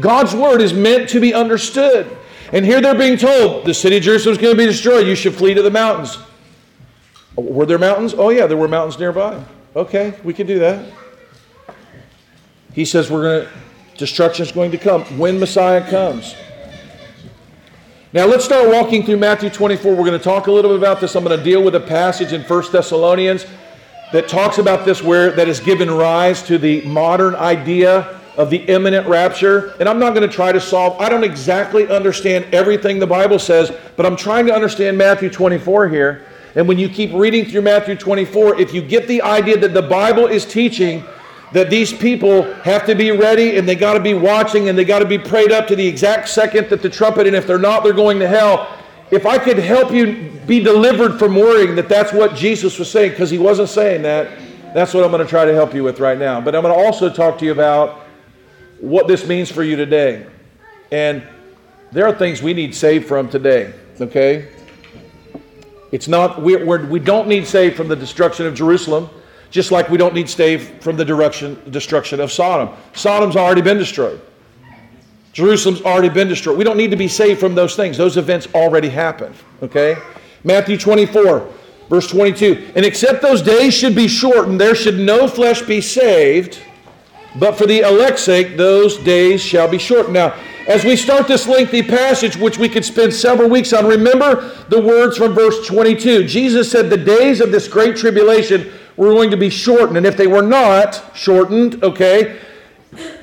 [0.01, 2.17] God's word is meant to be understood.
[2.53, 5.07] And here they're being told the city of Jerusalem is going to be destroyed.
[5.07, 6.19] You should flee to the mountains.
[7.37, 8.15] Were there mountains?
[8.17, 9.43] Oh, yeah, there were mountains nearby.
[9.75, 10.91] Okay, we can do that.
[12.73, 16.35] He says we're going to, destruction is going to come when Messiah comes.
[18.13, 19.95] Now let's start walking through Matthew 24.
[19.95, 21.15] We're going to talk a little bit about this.
[21.15, 23.45] I'm going to deal with a passage in 1 Thessalonians
[24.13, 28.59] that talks about this where that has given rise to the modern idea of the
[28.59, 29.75] imminent rapture.
[29.81, 33.39] And I'm not going to try to solve, I don't exactly understand everything the Bible
[33.39, 36.27] says, but I'm trying to understand Matthew 24 here.
[36.57, 39.83] And when you keep reading through Matthew 24, if you get the idea that the
[39.83, 41.05] Bible is teaching
[41.53, 44.85] that these people have to be ready and they got to be watching and they
[44.85, 47.59] got to be prayed up to the exact second that the trumpet, and if they're
[47.59, 48.75] not, they're going to hell.
[49.11, 53.11] If I could help you be delivered from worrying that that's what Jesus was saying,
[53.11, 54.39] because he wasn't saying that,
[54.75, 56.41] that's what I'm going to try to help you with right now.
[56.41, 58.07] But I'm going to also talk to you about
[58.81, 60.27] what this means for you today.
[60.91, 61.23] And
[61.93, 64.49] there are things we need saved from today, okay?
[65.97, 69.09] It's not, we're, we're, we do not need saved from the destruction of Jerusalem,
[69.51, 72.69] just like we don't need saved from the direction, destruction of Sodom.
[72.93, 74.21] Sodom's already been destroyed.
[75.33, 76.59] Jerusalem's already been destroyed.
[76.59, 77.97] We don't need to be saved from those things.
[77.97, 79.35] Those events already happened.
[79.63, 79.97] Okay?
[80.45, 81.51] Matthew 24,
[81.89, 82.73] verse 22.
[82.77, 86.61] And except those days should be shortened, there should no flesh be saved,
[87.41, 90.13] but for the elect's sake, those days shall be shortened.
[90.13, 94.53] Now, as we start this lengthy passage, which we could spend several weeks on, remember
[94.69, 96.25] the words from verse 22.
[96.27, 99.97] Jesus said the days of this great tribulation were going to be shortened.
[99.97, 102.41] And if they were not shortened, okay,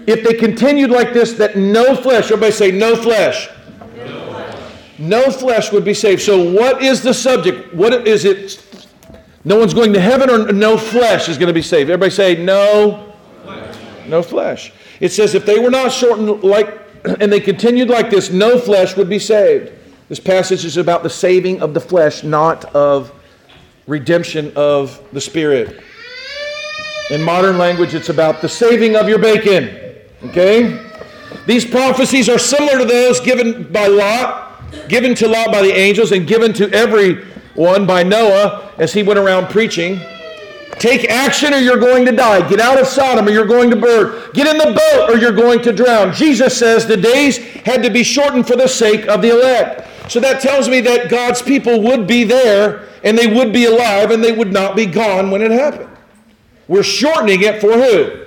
[0.07, 3.49] if they continued like this, that no flesh, everybody say, no flesh.
[4.99, 6.21] No flesh, would be saved.
[6.21, 7.73] So, what is the subject?
[7.73, 8.87] What is it?
[9.43, 11.89] No one's going to heaven, or no flesh is going to be saved.
[11.89, 13.77] Everybody say, no, flesh.
[14.07, 14.71] no flesh.
[15.01, 18.95] It says, if they were not shortened like and they continued like this, no flesh
[18.95, 19.71] would be saved.
[20.09, 23.11] This passage is about the saving of the flesh, not of
[23.87, 25.81] redemption of the spirit.
[27.09, 29.77] In modern language, it's about the saving of your bacon.
[30.25, 30.79] Okay?
[31.45, 36.11] These prophecies are similar to those given by Lot, given to Lot by the angels,
[36.11, 39.99] and given to everyone by Noah as he went around preaching.
[40.83, 42.45] Take action or you're going to die.
[42.49, 44.29] Get out of Sodom or you're going to burn.
[44.33, 46.11] Get in the boat or you're going to drown.
[46.11, 49.87] Jesus says the days had to be shortened for the sake of the elect.
[50.11, 54.11] So that tells me that God's people would be there and they would be alive
[54.11, 55.89] and they would not be gone when it happened.
[56.67, 58.25] We're shortening it for who?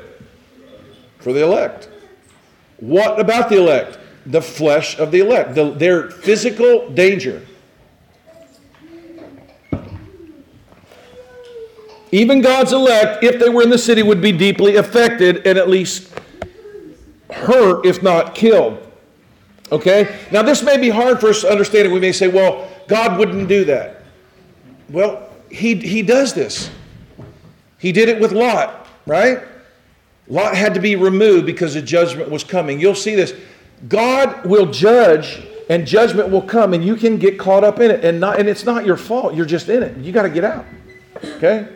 [1.19, 1.91] For the elect.
[2.79, 3.99] What about the elect?
[4.25, 7.47] The flesh of the elect, the, their physical danger.
[12.13, 15.69] Even God's elect, if they were in the city, would be deeply affected and at
[15.69, 16.13] least
[17.31, 18.83] hurt, if not killed.
[19.73, 20.17] Okay?
[20.31, 23.19] Now, this may be hard for us to understand, and we may say, well, God
[23.19, 24.03] wouldn't do that.
[24.89, 26.71] Well, he, he does this.
[27.79, 29.43] He did it with Lot, right?
[30.29, 32.81] Lot had to be removed because the judgment was coming.
[32.81, 33.35] You'll see this.
[33.89, 38.05] God will judge and judgment will come and you can get caught up in it
[38.05, 39.35] and not and it's not your fault.
[39.35, 39.97] You're just in it.
[39.99, 40.65] You got to get out.
[41.23, 41.69] Okay?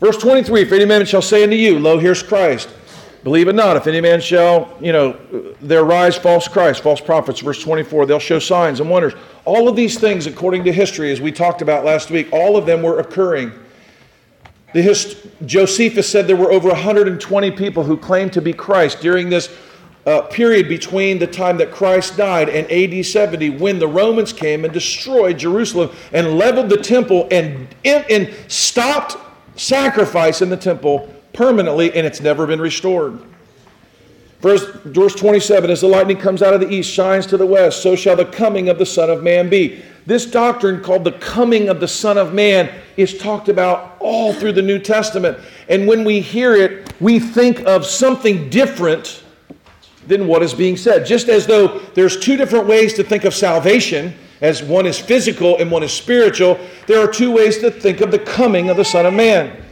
[0.00, 2.68] Verse 23, if any man shall say unto you, Lo, here's Christ.
[3.24, 3.76] Believe it not.
[3.76, 5.18] If any man shall, you know,
[5.60, 7.40] there rise false Christ, false prophets.
[7.40, 9.14] Verse 24, they'll show signs and wonders.
[9.44, 12.64] All of these things, according to history, as we talked about last week, all of
[12.64, 13.52] them were occurring.
[14.72, 19.28] The hist- Josephus said there were over 120 people who claimed to be Christ during
[19.30, 19.48] this
[20.06, 24.64] uh, period between the time that Christ died and AD 70 when the Romans came
[24.64, 29.16] and destroyed Jerusalem and leveled the temple and, and stopped
[29.58, 33.20] sacrifice in the temple permanently, and it's never been restored.
[34.40, 37.82] Verse, verse 27 As the lightning comes out of the east, shines to the west,
[37.82, 39.82] so shall the coming of the Son of Man be.
[40.06, 44.52] This doctrine, called the coming of the Son of Man, is talked about all through
[44.52, 45.38] the New Testament.
[45.68, 49.22] And when we hear it, we think of something different
[50.06, 51.04] than what is being said.
[51.04, 55.58] Just as though there's two different ways to think of salvation, as one is physical
[55.58, 58.84] and one is spiritual, there are two ways to think of the coming of the
[58.84, 59.64] Son of Man.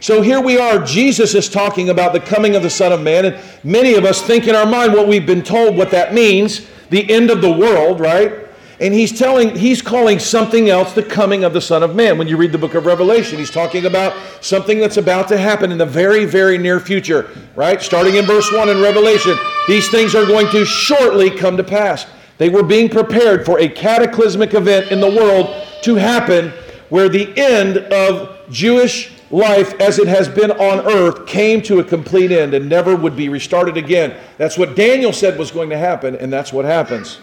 [0.00, 3.24] So here we are, Jesus is talking about the coming of the Son of Man,
[3.24, 6.66] and many of us think in our mind what we've been told what that means
[6.90, 8.42] the end of the world, right?
[8.80, 12.18] And he's telling, he's calling something else the coming of the Son of Man.
[12.18, 15.70] When you read the book of Revelation, he's talking about something that's about to happen
[15.70, 17.80] in the very, very near future, right?
[17.80, 19.36] Starting in verse 1 in Revelation,
[19.68, 22.06] these things are going to shortly come to pass.
[22.42, 26.48] They were being prepared for a cataclysmic event in the world to happen
[26.88, 31.84] where the end of Jewish life as it has been on earth came to a
[31.84, 34.16] complete end and never would be restarted again.
[34.38, 37.20] That's what Daniel said was going to happen, and that's what happens.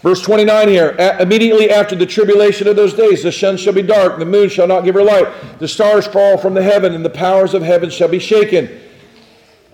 [0.00, 4.18] Verse 29 here immediately after the tribulation of those days, the sun shall be dark,
[4.18, 7.10] the moon shall not give her light, the stars fall from the heaven, and the
[7.10, 8.70] powers of heaven shall be shaken.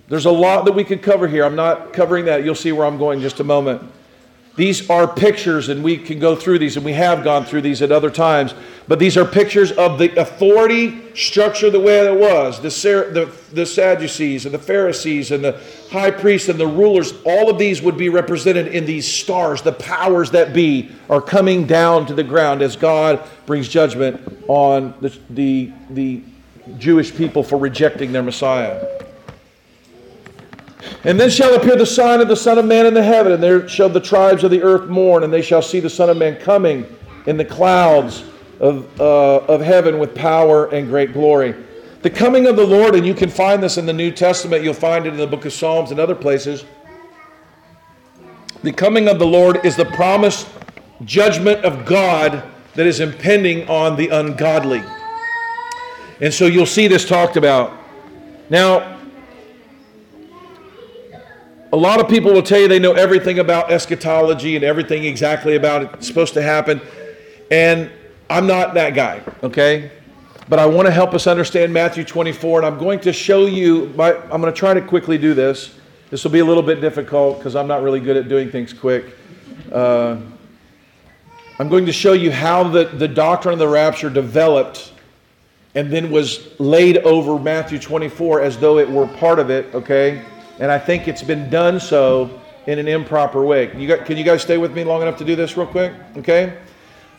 [0.08, 1.44] There's a lot that we could cover here.
[1.44, 2.44] I'm not covering that.
[2.44, 3.88] You'll see where I'm going in just a moment.
[4.56, 7.82] These are pictures, and we can go through these, and we have gone through these
[7.82, 8.54] at other times.
[8.88, 12.60] But these are pictures of the authority structure the way it was.
[12.60, 12.68] The,
[13.12, 15.60] the, the Sadducees and the Pharisees and the
[15.90, 19.62] high priests and the rulers, all of these would be represented in these stars.
[19.62, 24.94] The powers that be are coming down to the ground as God brings judgment on
[25.00, 26.22] the, the, the
[26.78, 28.84] Jewish people for rejecting their Messiah.
[31.04, 33.42] And then shall appear the sign of the Son of Man in the heaven, and
[33.42, 36.16] there shall the tribes of the earth mourn, and they shall see the Son of
[36.16, 36.84] Man coming
[37.26, 38.24] in the clouds
[38.60, 41.54] of, uh, of heaven with power and great glory.
[42.02, 44.74] The coming of the Lord, and you can find this in the New Testament, you'll
[44.74, 46.64] find it in the book of Psalms and other places.
[48.62, 50.48] The coming of the Lord is the promised
[51.06, 52.42] judgment of God
[52.74, 54.82] that is impending on the ungodly.
[56.20, 57.72] And so you'll see this talked about.
[58.50, 58.99] Now,
[61.72, 65.54] a lot of people will tell you they know everything about eschatology and everything exactly
[65.54, 66.80] about it's supposed to happen.
[67.50, 67.90] And
[68.28, 69.92] I'm not that guy, okay?
[70.48, 73.87] But I want to help us understand Matthew 24, and I'm going to show you,
[74.00, 75.76] I'm going to try to quickly do this.
[76.11, 78.72] This will be a little bit difficult because I'm not really good at doing things
[78.72, 79.16] quick.
[79.70, 80.16] Uh,
[81.61, 84.92] I'm going to show you how the, the doctrine of the rapture developed
[85.76, 90.24] and then was laid over Matthew 24 as though it were part of it, okay?
[90.60, 93.66] And I think it's been done so in an improper way.
[93.66, 95.92] Can you, guys, stay with me long enough to do this real quick?
[96.18, 96.56] Okay?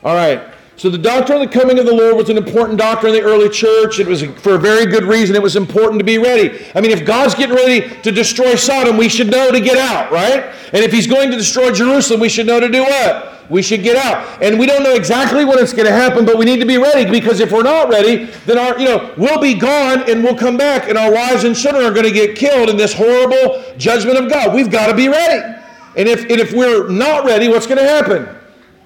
[0.03, 0.41] All right.
[0.78, 3.28] So the doctrine of the coming of the Lord was an important doctrine in the
[3.28, 3.99] early church.
[3.99, 5.36] It was for a very good reason.
[5.36, 6.65] It was important to be ready.
[6.74, 10.11] I mean, if God's getting ready to destroy Sodom, we should know to get out,
[10.11, 10.55] right?
[10.74, 13.32] And if he's going to destroy Jerusalem, we should know to do what?
[13.51, 14.41] we should get out.
[14.41, 16.78] And we don't know exactly when it's going to happen, but we need to be
[16.78, 20.38] ready because if we're not ready, then our, you know, we'll be gone and we'll
[20.38, 23.61] come back and our wives and children are going to get killed in this horrible
[23.78, 24.55] judgment of God.
[24.55, 25.57] We've got to be ready.
[25.97, 28.40] And if, and if we're not ready, what's going to happen?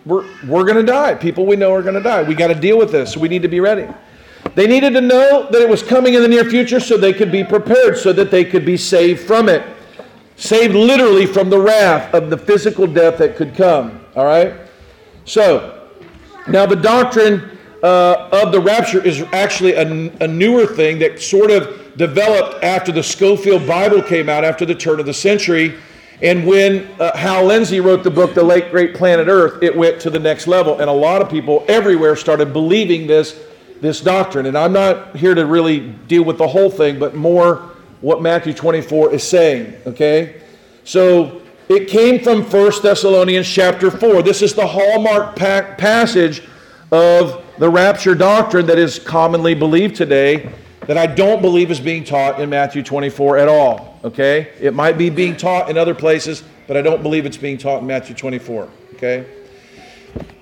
[0.06, 1.16] We're, we're going to die.
[1.16, 2.22] People we know are going to die.
[2.24, 3.18] We got to deal with this.
[3.18, 3.88] We need to be ready.
[4.54, 7.32] They needed to know that it was coming in the near future so they could
[7.32, 9.66] be prepared, so that they could be saved from it.
[10.36, 14.06] Saved literally from the wrath of the physical death that could come.
[14.16, 14.54] All right?
[15.26, 15.90] So,
[16.48, 19.88] now the doctrine uh, of the rapture is actually a,
[20.24, 24.76] a newer thing that sort of developed after the Scofield Bible came out after the
[24.76, 25.76] turn of the century.
[26.22, 30.00] And when uh, Hal Lindsey wrote the book, The Late Great Planet Earth, it went
[30.02, 30.80] to the next level.
[30.80, 33.40] And a lot of people everywhere started believing this,
[33.82, 34.46] this doctrine.
[34.46, 38.54] And I'm not here to really deal with the whole thing, but more what Matthew
[38.54, 40.42] 24 is saying, okay?
[40.84, 44.22] So it came from 1 Thessalonians chapter 4.
[44.22, 46.44] This is the hallmark pa- passage
[46.92, 50.52] of the rapture doctrine that is commonly believed today
[50.82, 53.95] that I don't believe is being taught in Matthew 24 at all.
[54.06, 54.54] Okay?
[54.62, 57.82] It might be being taught in other places, but I don't believe it's being taught
[57.82, 58.70] in Matthew 24.
[58.94, 59.26] Okay?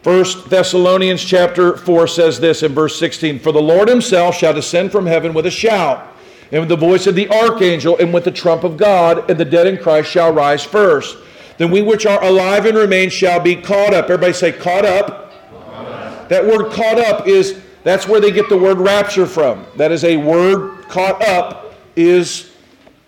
[0.03, 4.91] First Thessalonians chapter 4 says this in verse 16 For the Lord himself shall descend
[4.91, 6.13] from heaven with a shout,
[6.51, 9.45] and with the voice of the archangel, and with the trump of God, and the
[9.45, 11.17] dead in Christ shall rise first.
[11.57, 14.05] Then we which are alive and remain shall be caught up.
[14.05, 15.31] Everybody say, caught up.
[15.51, 16.29] Caught up.
[16.29, 19.65] That word caught up is that's where they get the word rapture from.
[19.77, 22.52] That is a word caught up is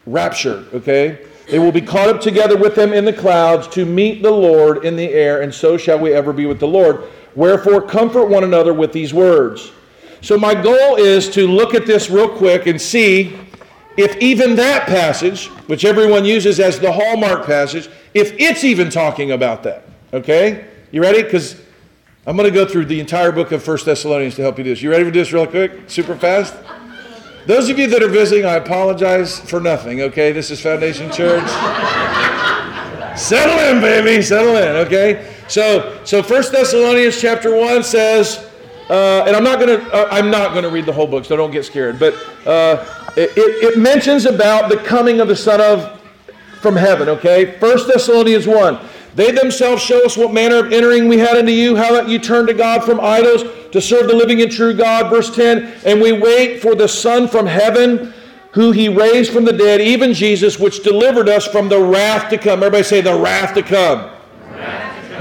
[0.05, 1.25] rapture, okay?
[1.49, 4.83] They will be caught up together with them in the clouds to meet the Lord
[4.83, 7.03] in the air, and so shall we ever be with the Lord.
[7.35, 9.71] Wherefore, comfort one another with these words.
[10.21, 13.37] So, my goal is to look at this real quick and see
[13.97, 19.31] if even that passage, which everyone uses as the hallmark passage, if it's even talking
[19.31, 19.83] about that.
[20.13, 20.65] Okay?
[20.91, 21.21] You ready?
[21.21, 21.61] Because
[22.25, 24.71] I'm going to go through the entire book of 1 Thessalonians to help you do
[24.71, 24.81] this.
[24.81, 25.89] You ready for this real quick?
[25.89, 26.55] Super fast?
[27.45, 30.31] Those of you that are visiting, I apologize for nothing, okay?
[30.31, 31.47] This is Foundation Church.
[33.15, 34.21] Settle in, baby.
[34.23, 35.31] Settle in, okay?
[35.47, 38.49] So, so 1 Thessalonians chapter 1 says,
[38.89, 41.25] uh, and I'm not going to uh, I'm not going to read the whole book,
[41.25, 41.97] so don't get scared.
[41.97, 42.13] But
[42.45, 42.85] uh,
[43.17, 45.99] it, it mentions about the coming of the Son of
[46.61, 47.09] from heaven.
[47.09, 48.79] Okay, 1 Thessalonians 1.
[49.15, 52.19] They themselves show us what manner of entering we had into you, how that you
[52.19, 55.09] turned to God from idols to serve the living and true God.
[55.09, 58.13] Verse 10 And we wait for the Son from heaven,
[58.51, 62.37] who he raised from the dead, even Jesus, which delivered us from the wrath to
[62.37, 62.59] come.
[62.59, 64.11] Everybody say, the wrath to come.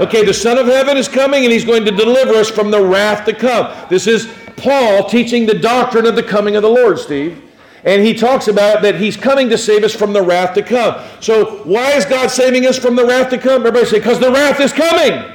[0.01, 2.81] Okay, the Son of Heaven is coming and he's going to deliver us from the
[2.81, 3.73] wrath to come.
[3.89, 7.44] This is Paul teaching the doctrine of the coming of the Lord, Steve.
[7.85, 10.99] And he talks about that he's coming to save us from the wrath to come.
[11.19, 13.61] So, why is God saving us from the wrath to come?
[13.61, 15.33] Everybody say, because the wrath is coming.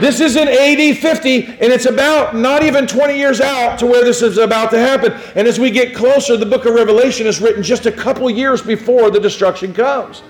[0.00, 4.04] This is in AD 50, and it's about not even 20 years out to where
[4.04, 5.12] this is about to happen.
[5.36, 8.62] And as we get closer, the book of Revelation is written just a couple years
[8.62, 10.22] before the destruction comes.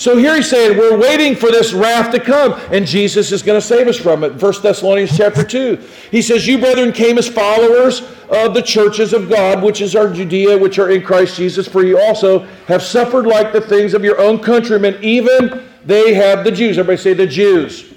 [0.00, 3.60] So here he's saying we're waiting for this wrath to come, and Jesus is going
[3.60, 4.32] to save us from it.
[4.32, 5.76] 1 Thessalonians chapter 2.
[6.10, 10.10] He says, You brethren came as followers of the churches of God, which is our
[10.10, 14.02] Judea, which are in Christ Jesus, for you also have suffered like the things of
[14.02, 16.78] your own countrymen, even they have the Jews.
[16.78, 17.92] Everybody say the Jews.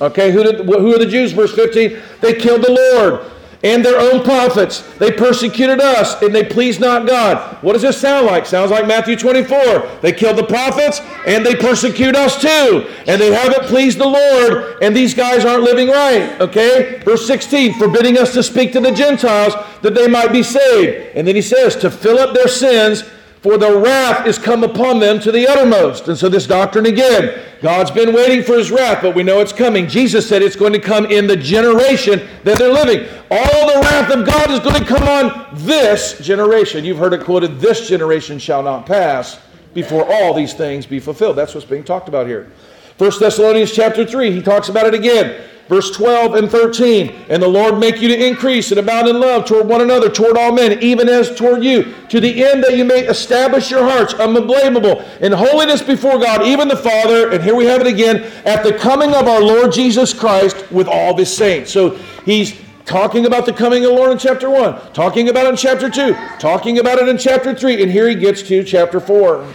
[0.00, 1.32] Okay, who, did, who are the Jews?
[1.32, 2.00] Verse 15.
[2.22, 3.30] They killed the Lord
[3.64, 4.82] and their own prophets.
[4.98, 7.62] They persecuted us and they pleased not God.
[7.62, 8.44] What does this sound like?
[8.44, 10.00] Sounds like Matthew 24.
[10.02, 12.86] They killed the prophets and they persecute us too.
[13.06, 16.38] And they haven't pleased the Lord and these guys aren't living right.
[16.40, 17.00] Okay?
[17.04, 21.16] Verse 16, forbidding us to speak to the Gentiles that they might be saved.
[21.16, 23.02] And then he says, to fill up their sins
[23.44, 26.08] for the wrath is come upon them to the uttermost.
[26.08, 29.52] And so, this doctrine again, God's been waiting for his wrath, but we know it's
[29.52, 29.86] coming.
[29.86, 33.06] Jesus said it's going to come in the generation that they're living.
[33.30, 36.86] All the wrath of God is going to come on this generation.
[36.86, 39.38] You've heard it quoted, this generation shall not pass
[39.74, 41.36] before all these things be fulfilled.
[41.36, 42.50] That's what's being talked about here.
[42.96, 45.46] 1 Thessalonians chapter 3, he talks about it again.
[45.68, 47.26] Verse 12 and 13.
[47.28, 50.36] And the Lord make you to increase and abound in love toward one another, toward
[50.36, 54.12] all men, even as toward you, to the end that you may establish your hearts
[54.14, 57.30] unblameable in holiness before God, even the Father.
[57.30, 60.86] And here we have it again, at the coming of our Lord Jesus Christ with
[60.86, 61.72] all his saints.
[61.72, 65.50] So he's talking about the coming of the Lord in chapter 1, talking about it
[65.50, 69.00] in chapter 2, talking about it in chapter 3, and here he gets to chapter
[69.00, 69.46] 4.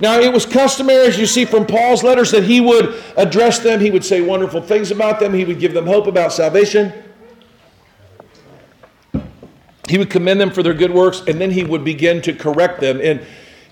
[0.00, 3.80] Now, it was customary, as you see from Paul's letters, that he would address them,
[3.80, 6.92] he would say wonderful things about them, he would give them hope about salvation.
[9.88, 12.80] He would commend them for their good works, and then he would begin to correct
[12.80, 13.00] them.
[13.02, 13.26] And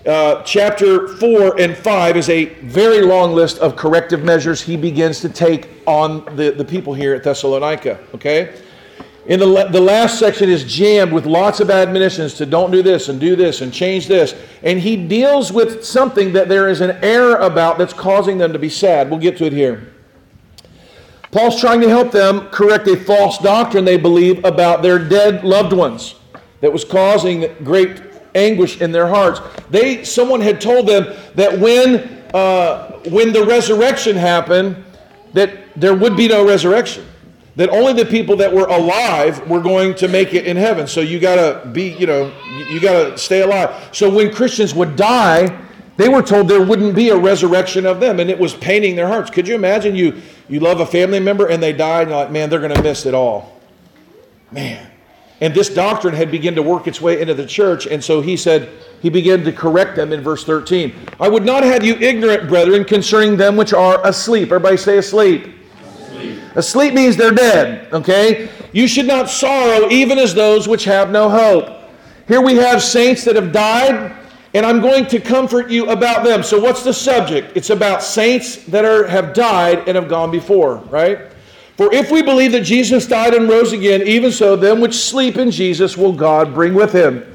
[0.05, 5.21] uh, chapter 4 and 5 is a very long list of corrective measures he begins
[5.21, 7.99] to take on the, the people here at Thessalonica.
[8.13, 8.61] Okay?
[9.29, 13.09] In the, the last section is jammed with lots of admonitions to don't do this
[13.09, 14.33] and do this and change this.
[14.63, 18.59] And he deals with something that there is an error about that's causing them to
[18.59, 19.07] be sad.
[19.07, 19.93] We'll get to it here.
[21.29, 25.73] Paul's trying to help them correct a false doctrine they believe about their dead loved
[25.73, 26.15] ones
[26.61, 28.01] that was causing great
[28.33, 29.41] anguish in their hearts.
[29.69, 34.83] They, someone had told them that when, uh, when the resurrection happened,
[35.33, 37.05] that there would be no resurrection.
[37.59, 40.87] That only the people that were alive were going to make it in heaven.
[40.87, 42.31] So you got to be, you know,
[42.69, 43.89] you got to stay alive.
[43.91, 45.61] So when Christians would die,
[45.97, 49.09] they were told there wouldn't be a resurrection of them, and it was paining their
[49.09, 49.29] hearts.
[49.29, 52.31] Could you imagine you you love a family member and they die, and you're like,
[52.31, 53.59] man, they're going to miss it all.
[54.53, 54.89] Man.
[55.41, 58.37] And this doctrine had begun to work its way into the church, and so he
[58.37, 58.69] said,
[59.01, 60.93] he began to correct them in verse 13.
[61.19, 64.45] I would not have you ignorant, brethren, concerning them which are asleep.
[64.45, 65.58] Everybody say asleep.
[66.55, 68.49] Asleep, means they're dead, okay?
[68.71, 71.89] You should not sorrow even as those which have no hope.
[72.27, 74.15] Here we have saints that have died
[74.53, 76.41] and I'm going to comfort you about them.
[76.41, 77.55] So, what's the subject?
[77.55, 81.31] It's about saints that are, have died and have gone before, right?
[81.77, 85.37] For if we believe that Jesus died and rose again, even so, them which sleep
[85.37, 87.25] in Jesus will God bring with him.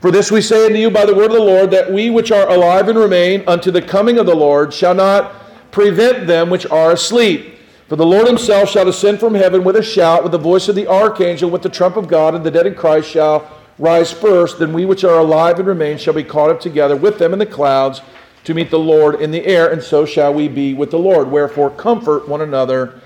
[0.00, 2.30] For this we say unto you by the word of the Lord, that we which
[2.30, 5.34] are alive and remain unto the coming of the Lord shall not
[5.72, 7.57] prevent them which are asleep.
[7.88, 10.74] For the Lord himself shall descend from heaven with a shout, with the voice of
[10.74, 14.58] the archangel, with the trump of God, and the dead in Christ shall rise first,
[14.58, 17.38] then we which are alive and remain shall be caught up together with them in
[17.38, 18.02] the clouds
[18.44, 21.30] to meet the Lord in the air, and so shall we be with the Lord.
[21.30, 23.00] Wherefore, comfort one another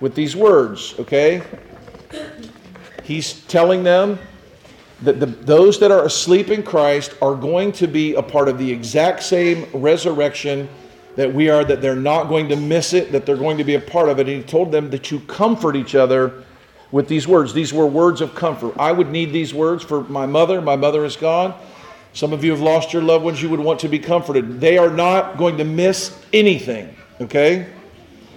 [0.00, 1.42] with these words, okay?
[3.04, 4.18] He's telling them
[5.00, 8.58] that the, those that are asleep in Christ are going to be a part of
[8.58, 10.68] the exact same resurrection
[11.16, 13.74] that we are, that they're not going to miss it, that they're going to be
[13.74, 14.28] a part of it.
[14.28, 16.44] And he told them that you comfort each other
[16.92, 17.52] with these words.
[17.52, 18.74] These were words of comfort.
[18.78, 20.60] I would need these words for my mother.
[20.60, 21.54] My mother is gone.
[22.12, 23.42] Some of you have lost your loved ones.
[23.42, 24.60] You would want to be comforted.
[24.60, 27.66] They are not going to miss anything, okay?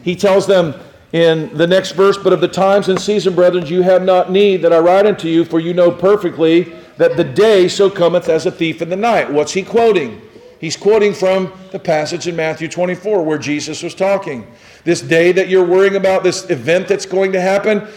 [0.04, 0.74] He tells them
[1.12, 4.62] in the next verse, But of the times and season, brethren, you have not need
[4.62, 8.46] that I write unto you, for you know perfectly that the day so cometh as
[8.46, 9.32] a thief in the night.
[9.32, 10.22] What's he quoting?
[10.60, 14.46] He's quoting from the passage in Matthew 24 where Jesus was talking.
[14.84, 17.88] This day that you're worrying about, this event that's going to happen,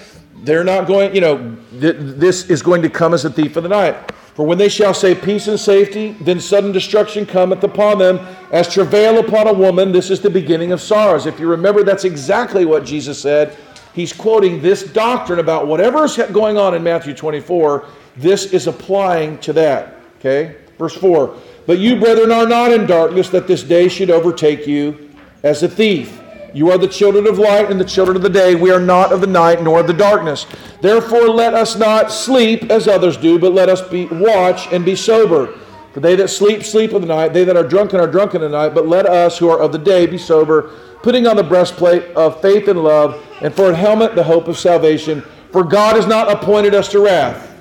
[0.44, 3.64] they're not going, you know, th- this is going to come as a thief of
[3.64, 4.12] the night.
[4.34, 8.18] For when they shall say peace and safety, then sudden destruction cometh upon them
[8.52, 9.92] as travail upon a woman.
[9.92, 11.26] This is the beginning of sorrows.
[11.26, 13.56] If you remember, that's exactly what Jesus said.
[13.92, 17.86] He's quoting this doctrine about whatever is going on in Matthew 24.
[18.16, 19.96] This is applying to that.
[20.18, 20.56] Okay?
[20.78, 21.36] Verse 4
[21.66, 25.10] But you, brethren, are not in darkness, that this day should overtake you
[25.42, 26.20] as a thief.
[26.54, 28.54] You are the children of light and the children of the day.
[28.54, 30.46] We are not of the night nor of the darkness.
[30.80, 34.94] Therefore, let us not sleep as others do, but let us be watch and be
[34.94, 35.58] sober.
[35.94, 37.32] For they that sleep, sleep of the night.
[37.32, 38.74] They that are drunken are drunken of the night.
[38.74, 40.70] But let us who are of the day be sober,
[41.02, 44.58] putting on the breastplate of faith and love, and for a helmet the hope of
[44.58, 45.22] salvation.
[45.52, 47.51] For God has not appointed us to wrath.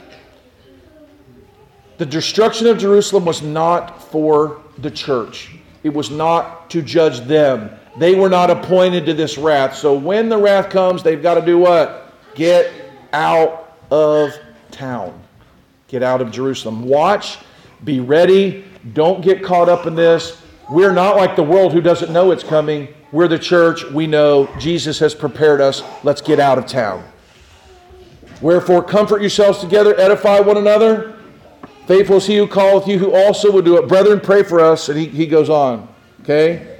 [2.01, 5.51] The destruction of Jerusalem was not for the church.
[5.83, 7.69] It was not to judge them.
[7.95, 9.75] They were not appointed to this wrath.
[9.75, 12.11] So when the wrath comes, they've got to do what?
[12.33, 12.73] Get
[13.13, 14.33] out of
[14.71, 15.13] town.
[15.89, 16.87] Get out of Jerusalem.
[16.87, 17.37] Watch,
[17.83, 18.65] be ready.
[18.93, 20.41] Don't get caught up in this.
[20.71, 22.87] We're not like the world who doesn't know it's coming.
[23.11, 23.85] We're the church.
[23.91, 25.83] We know Jesus has prepared us.
[26.03, 27.03] Let's get out of town.
[28.41, 31.19] Wherefore, comfort yourselves together, edify one another.
[31.87, 33.87] Faithful is he who calleth you, who also will do it.
[33.87, 34.89] Brethren, pray for us.
[34.89, 35.87] And he, he goes on.
[36.21, 36.79] Okay?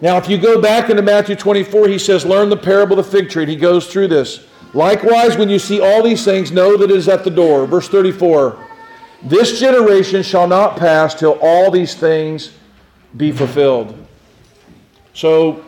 [0.00, 3.10] Now, if you go back into Matthew 24, he says, Learn the parable of the
[3.10, 3.44] fig tree.
[3.44, 4.46] And he goes through this.
[4.74, 7.66] Likewise, when you see all these things, know that it is at the door.
[7.66, 8.66] Verse 34
[9.22, 12.52] This generation shall not pass till all these things
[13.16, 13.96] be fulfilled.
[15.14, 15.62] So,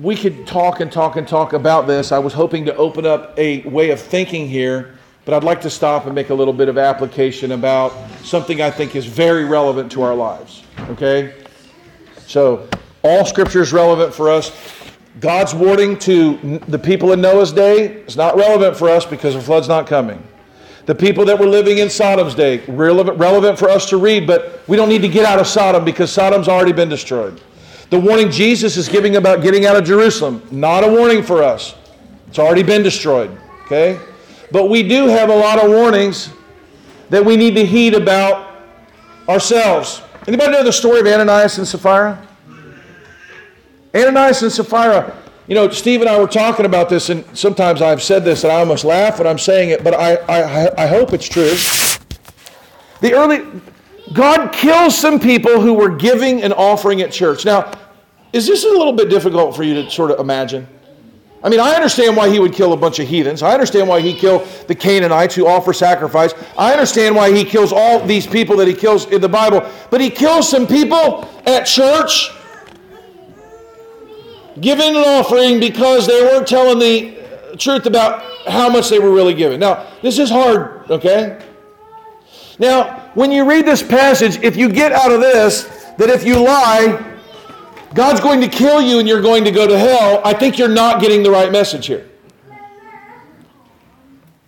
[0.00, 2.12] we could talk and talk and talk about this.
[2.12, 5.70] I was hoping to open up a way of thinking here, but I'd like to
[5.70, 7.92] stop and make a little bit of application about
[8.22, 10.64] something I think is very relevant to our lives.
[10.90, 11.34] Okay?
[12.26, 12.68] So,
[13.04, 14.52] all scripture is relevant for us.
[15.20, 19.40] God's warning to the people in Noah's day is not relevant for us because the
[19.40, 20.22] flood's not coming.
[20.86, 24.62] The people that were living in Sodom's day, relevant, relevant for us to read, but
[24.66, 27.40] we don't need to get out of Sodom because Sodom's already been destroyed.
[27.90, 31.74] The warning Jesus is giving about getting out of Jerusalem, not a warning for us.
[32.28, 33.30] It's already been destroyed.
[33.66, 34.00] Okay?
[34.52, 36.30] But we do have a lot of warnings
[37.08, 38.54] that we need to heed about
[39.28, 40.02] ourselves.
[40.28, 42.28] Anybody know the story of Ananias and Sapphira?
[43.94, 48.02] Ananias and Sapphira, you know, Steve and I were talking about this, and sometimes I've
[48.02, 51.12] said this and I almost laugh when I'm saying it, but I, I, I hope
[51.12, 51.54] it's true.
[53.00, 53.44] The early,
[54.12, 57.44] God kills some people who were giving and offering at church.
[57.44, 57.72] Now,
[58.32, 60.66] is this a little bit difficult for you to sort of imagine?
[61.44, 63.42] I mean, I understand why he would kill a bunch of heathens.
[63.42, 66.34] I understand why he killed the Canaanites who offer sacrifice.
[66.56, 69.68] I understand why he kills all these people that he kills in the Bible.
[69.90, 72.30] But he kills some people at church
[74.60, 79.34] giving an offering because they weren't telling the truth about how much they were really
[79.34, 79.58] giving.
[79.58, 81.44] Now, this is hard, okay?
[82.58, 85.64] Now, when you read this passage, if you get out of this
[85.98, 87.11] that if you lie,
[87.94, 90.68] God's going to kill you and you're going to go to hell, I think you're
[90.68, 92.08] not getting the right message here.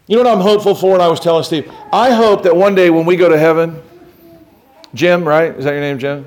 [0.06, 0.94] You know what I'm hopeful for?
[0.94, 3.82] And I was telling Steve, I hope that one day when we go to heaven,
[4.94, 5.54] Jim, right?
[5.56, 6.26] Is that your name, Jim?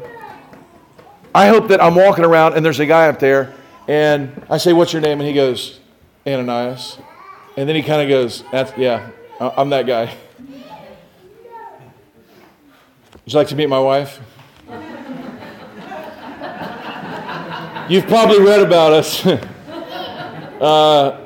[1.34, 3.54] I hope that I'm walking around and there's a guy up there
[3.88, 5.20] and I say, What's your name?
[5.20, 5.80] And he goes,
[6.26, 6.98] Ananias.
[7.56, 8.44] And then he kind of goes,
[8.78, 9.10] yeah,
[9.40, 10.16] I'm that guy.
[13.14, 14.20] Would you like to meet my wife?
[17.90, 19.26] You've probably read about us.
[20.62, 21.22] uh,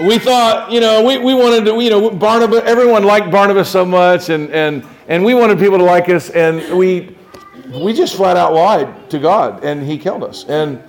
[0.00, 3.84] we thought, you know, we, we wanted to, you know, Barnabas, everyone liked Barnabas so
[3.84, 7.14] much, and, and, and we wanted people to like us, and we,
[7.74, 10.46] we just flat out lied to God, and He killed us.
[10.48, 10.82] And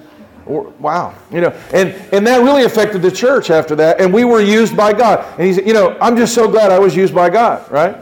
[0.46, 4.40] wow, you know, and, and that really affected the church after that, and we were
[4.40, 5.26] used by God.
[5.38, 7.98] And He said, you know, I'm just so glad I was used by God, right?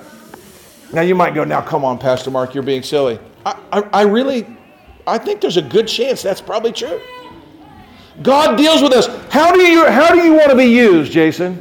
[0.93, 3.17] Now you might go, now come on, Pastor Mark, you're being silly.
[3.43, 4.45] I, I, I really
[5.07, 7.01] I think there's a good chance that's probably true.
[8.21, 9.07] God deals with us.
[9.31, 11.55] How do you, how do you want to be used, Jason?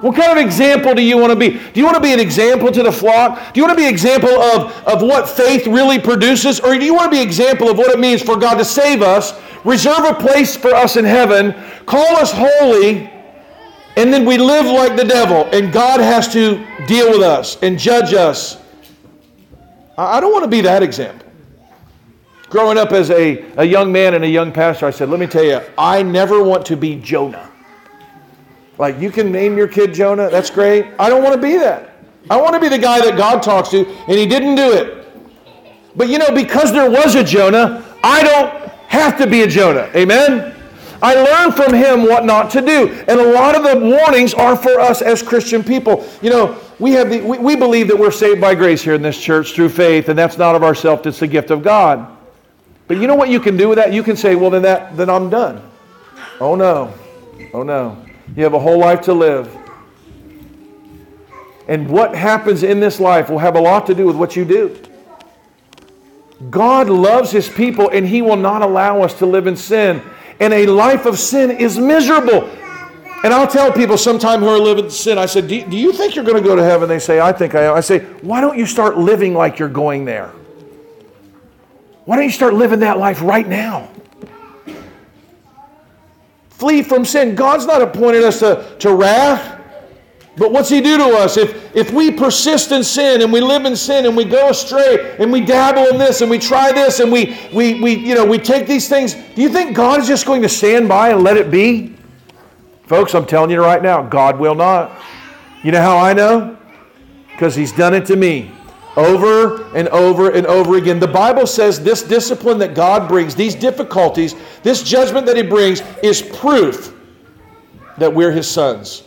[0.00, 1.50] What kind of example do you want to be?
[1.50, 3.52] Do you want to be an example to the flock?
[3.52, 6.58] Do you want to be an example of, of what faith really produces?
[6.58, 8.64] Or do you want to be an example of what it means for God to
[8.64, 11.54] save us, reserve a place for us in heaven,
[11.84, 13.10] call us holy,
[13.96, 17.78] and then we live like the devil, and God has to deal with us and
[17.78, 18.56] judge us?
[19.98, 21.19] I don't want to be that example.
[22.50, 25.26] Growing up as a, a young man and a young pastor, I said, let me
[25.28, 27.48] tell you, I never want to be Jonah.
[28.76, 30.86] Like, you can name your kid Jonah, that's great.
[30.98, 31.94] I don't want to be that.
[32.28, 35.06] I want to be the guy that God talks to, and he didn't do it.
[35.94, 39.88] But you know, because there was a Jonah, I don't have to be a Jonah.
[39.94, 40.54] Amen?
[41.02, 42.88] I learned from him what not to do.
[43.06, 46.06] And a lot of the warnings are for us as Christian people.
[46.20, 49.02] You know, we, have the, we, we believe that we're saved by grace here in
[49.02, 52.16] this church through faith, and that's not of ourselves, it's the gift of God.
[52.90, 53.92] But you know what you can do with that?
[53.92, 55.62] You can say, well, then, that, then I'm done.
[56.40, 56.92] Oh, no.
[57.54, 58.04] Oh, no.
[58.34, 59.56] You have a whole life to live.
[61.68, 64.44] And what happens in this life will have a lot to do with what you
[64.44, 64.76] do.
[66.50, 70.02] God loves his people and he will not allow us to live in sin.
[70.40, 72.42] And a life of sin is miserable.
[73.22, 75.92] And I'll tell people sometime who are living in sin, I said, do, do you
[75.92, 76.88] think you're going to go to heaven?
[76.88, 77.76] They say, I think I am.
[77.76, 80.32] I say, why don't you start living like you're going there?
[82.04, 83.90] Why don't you start living that life right now?
[86.50, 87.34] Flee from sin.
[87.34, 89.58] God's not appointed us to, to wrath.
[90.36, 91.36] But what's he do to us?
[91.36, 95.16] If, if we persist in sin and we live in sin and we go astray
[95.18, 98.24] and we dabble in this and we try this and we, we, we, you know,
[98.24, 101.22] we take these things, do you think God is just going to stand by and
[101.22, 101.94] let it be?
[102.84, 104.92] Folks, I'm telling you right now, God will not.
[105.62, 106.56] You know how I know?
[107.32, 108.50] Because he's done it to me
[108.96, 110.98] over and over and over again.
[110.98, 115.82] The Bible says this discipline that God brings, these difficulties, this judgment that He brings,
[116.02, 116.94] is proof
[117.98, 119.04] that we're His sons.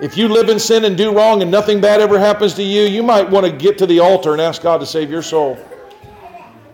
[0.00, 2.84] If you live in sin and do wrong and nothing bad ever happens to you,
[2.84, 5.58] you might want to get to the altar and ask God to save your soul.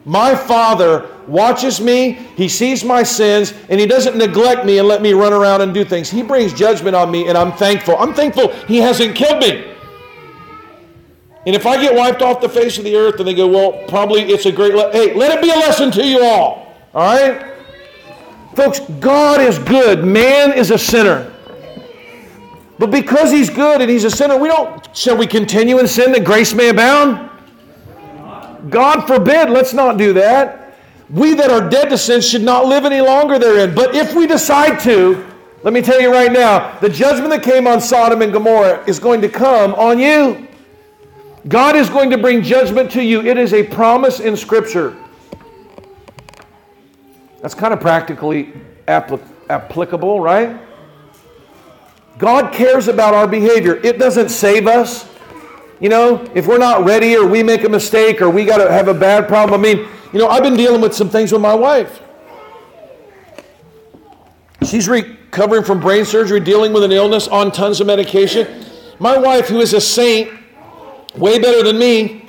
[0.05, 5.03] My Father watches me, He sees my sins, and He doesn't neglect me and let
[5.03, 6.09] me run around and do things.
[6.09, 7.97] He brings judgment on me, and I'm thankful.
[7.99, 9.76] I'm thankful He hasn't killed me.
[11.47, 13.85] And if I get wiped off the face of the earth, and they go, well,
[13.87, 16.75] probably it's a great, le- hey, let it be a lesson to you all.
[16.93, 17.55] All right?
[18.57, 20.05] Folks, God is good.
[20.05, 21.33] Man is a sinner.
[22.79, 26.11] But because he's good and he's a sinner, we don't, shall we continue in sin
[26.13, 27.31] that grace may abound?
[28.69, 30.77] God forbid, let's not do that.
[31.09, 33.73] We that are dead to sin should not live any longer therein.
[33.75, 35.25] But if we decide to,
[35.63, 38.99] let me tell you right now, the judgment that came on Sodom and Gomorrah is
[38.99, 40.49] going to come on you.
[41.49, 43.23] God is going to bring judgment to you.
[43.23, 44.97] It is a promise in Scripture.
[47.41, 48.53] That's kind of practically
[48.89, 50.61] applic- applicable, right?
[52.19, 53.77] God cares about our behavior.
[53.77, 55.09] It doesn't save us.
[55.79, 58.73] You know, if we're not ready or we make a mistake or we got to
[58.73, 59.61] have a bad problem.
[59.61, 62.01] I mean, you know, I've been dealing with some things with my wife.
[64.65, 68.65] She's recovering from brain surgery, dealing with an illness, on tons of medication.
[68.99, 70.31] My wife, who is a saint,
[71.19, 72.29] way better than me,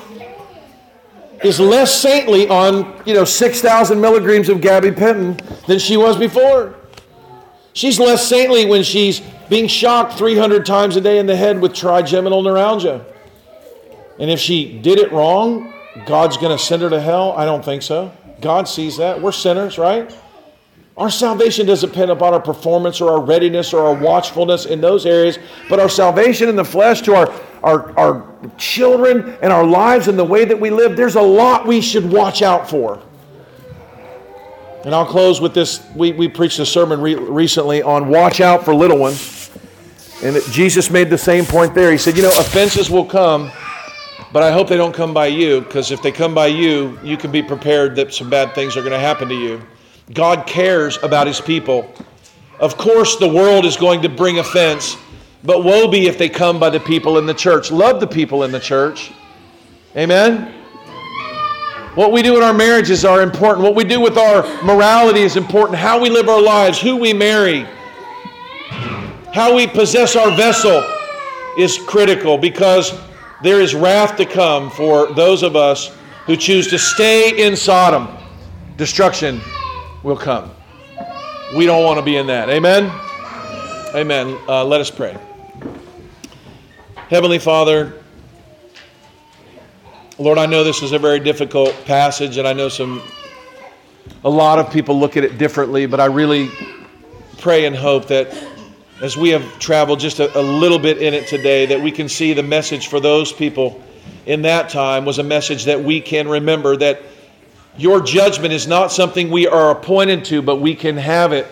[1.44, 6.76] is less saintly on, you know, 6,000 milligrams of Gabby gabapentin than she was before.
[7.74, 11.74] She's less saintly when she's being shocked 300 times a day in the head with
[11.74, 13.06] trigeminal neuralgia.
[14.20, 15.74] And if she did it wrong,
[16.06, 17.34] God's going to send her to hell?
[17.34, 18.12] I don't think so.
[18.42, 19.22] God sees that.
[19.22, 20.12] We're sinners, right?
[20.98, 25.06] Our salvation doesn't depend upon our performance or our readiness or our watchfulness in those
[25.06, 25.38] areas,
[25.70, 27.32] but our salvation in the flesh to our,
[27.62, 31.68] our, our children and our lives and the way that we live, there's a lot
[31.68, 33.00] we should watch out for.
[34.86, 35.86] And I'll close with this.
[35.96, 39.52] We, we preached a sermon re- recently on watch out for little ones.
[40.24, 41.92] And it, Jesus made the same point there.
[41.92, 43.52] He said, You know, offenses will come,
[44.32, 47.18] but I hope they don't come by you, because if they come by you, you
[47.18, 49.62] can be prepared that some bad things are going to happen to you.
[50.14, 51.92] God cares about his people.
[52.60, 54.98] Of course, the world is going to bring offense,
[55.44, 57.72] but woe be if they come by the people in the church.
[57.72, 59.12] Love the people in the church.
[59.96, 60.54] Amen?
[61.96, 63.64] What we do in our marriages are important.
[63.64, 65.78] What we do with our morality is important.
[65.78, 67.68] How we live our lives, who we marry,
[69.34, 70.84] how we possess our vessel
[71.58, 72.98] is critical because
[73.44, 75.96] there is wrath to come for those of us
[76.28, 78.08] who choose to stay in Sodom.
[78.78, 79.42] Destruction
[80.08, 80.50] will come.
[81.54, 82.50] We don't want to be in that.
[82.50, 82.90] Amen?
[83.94, 84.38] Amen.
[84.48, 85.18] Uh, let us pray.
[87.10, 88.02] Heavenly Father,
[90.18, 93.02] Lord, I know this is a very difficult passage, and I know some
[94.24, 96.52] a lot of people look at it differently, but I really
[97.40, 98.34] pray and hope that
[99.02, 102.08] as we have traveled just a, a, little bit in it today, that we can
[102.08, 103.84] see the message for those people
[104.26, 107.02] in that time was a message that we can remember that
[107.78, 111.48] your judgment is not something we are appointed to, but we can have it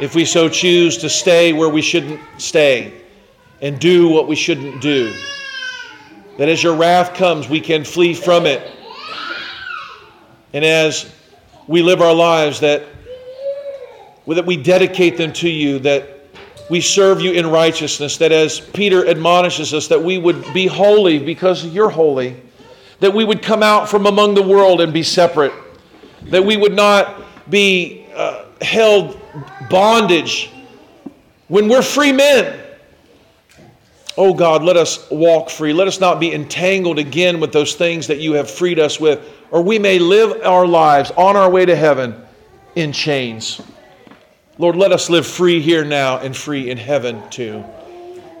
[0.00, 3.00] if we so choose to stay where we shouldn't stay
[3.60, 5.14] and do what we shouldn't do.
[6.38, 8.68] That as your wrath comes, we can flee from it.
[10.52, 11.12] And as
[11.68, 12.84] we live our lives, that,
[14.26, 16.08] that we dedicate them to you, that
[16.70, 21.18] we serve you in righteousness, that as Peter admonishes us, that we would be holy
[21.20, 22.40] because you're holy
[23.02, 25.52] that we would come out from among the world and be separate,
[26.26, 29.20] that we would not be uh, held
[29.68, 30.52] bondage
[31.48, 32.60] when we're free men.
[34.16, 35.72] Oh God, let us walk free.
[35.72, 39.28] Let us not be entangled again with those things that you have freed us with,
[39.50, 42.14] or we may live our lives on our way to heaven
[42.76, 43.60] in chains.
[44.58, 47.64] Lord, let us live free here now and free in heaven too.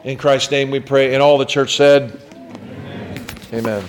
[0.04, 1.14] In Christ's name we pray.
[1.14, 2.16] And all the church said,
[2.52, 3.26] Amen.
[3.52, 3.88] Amen.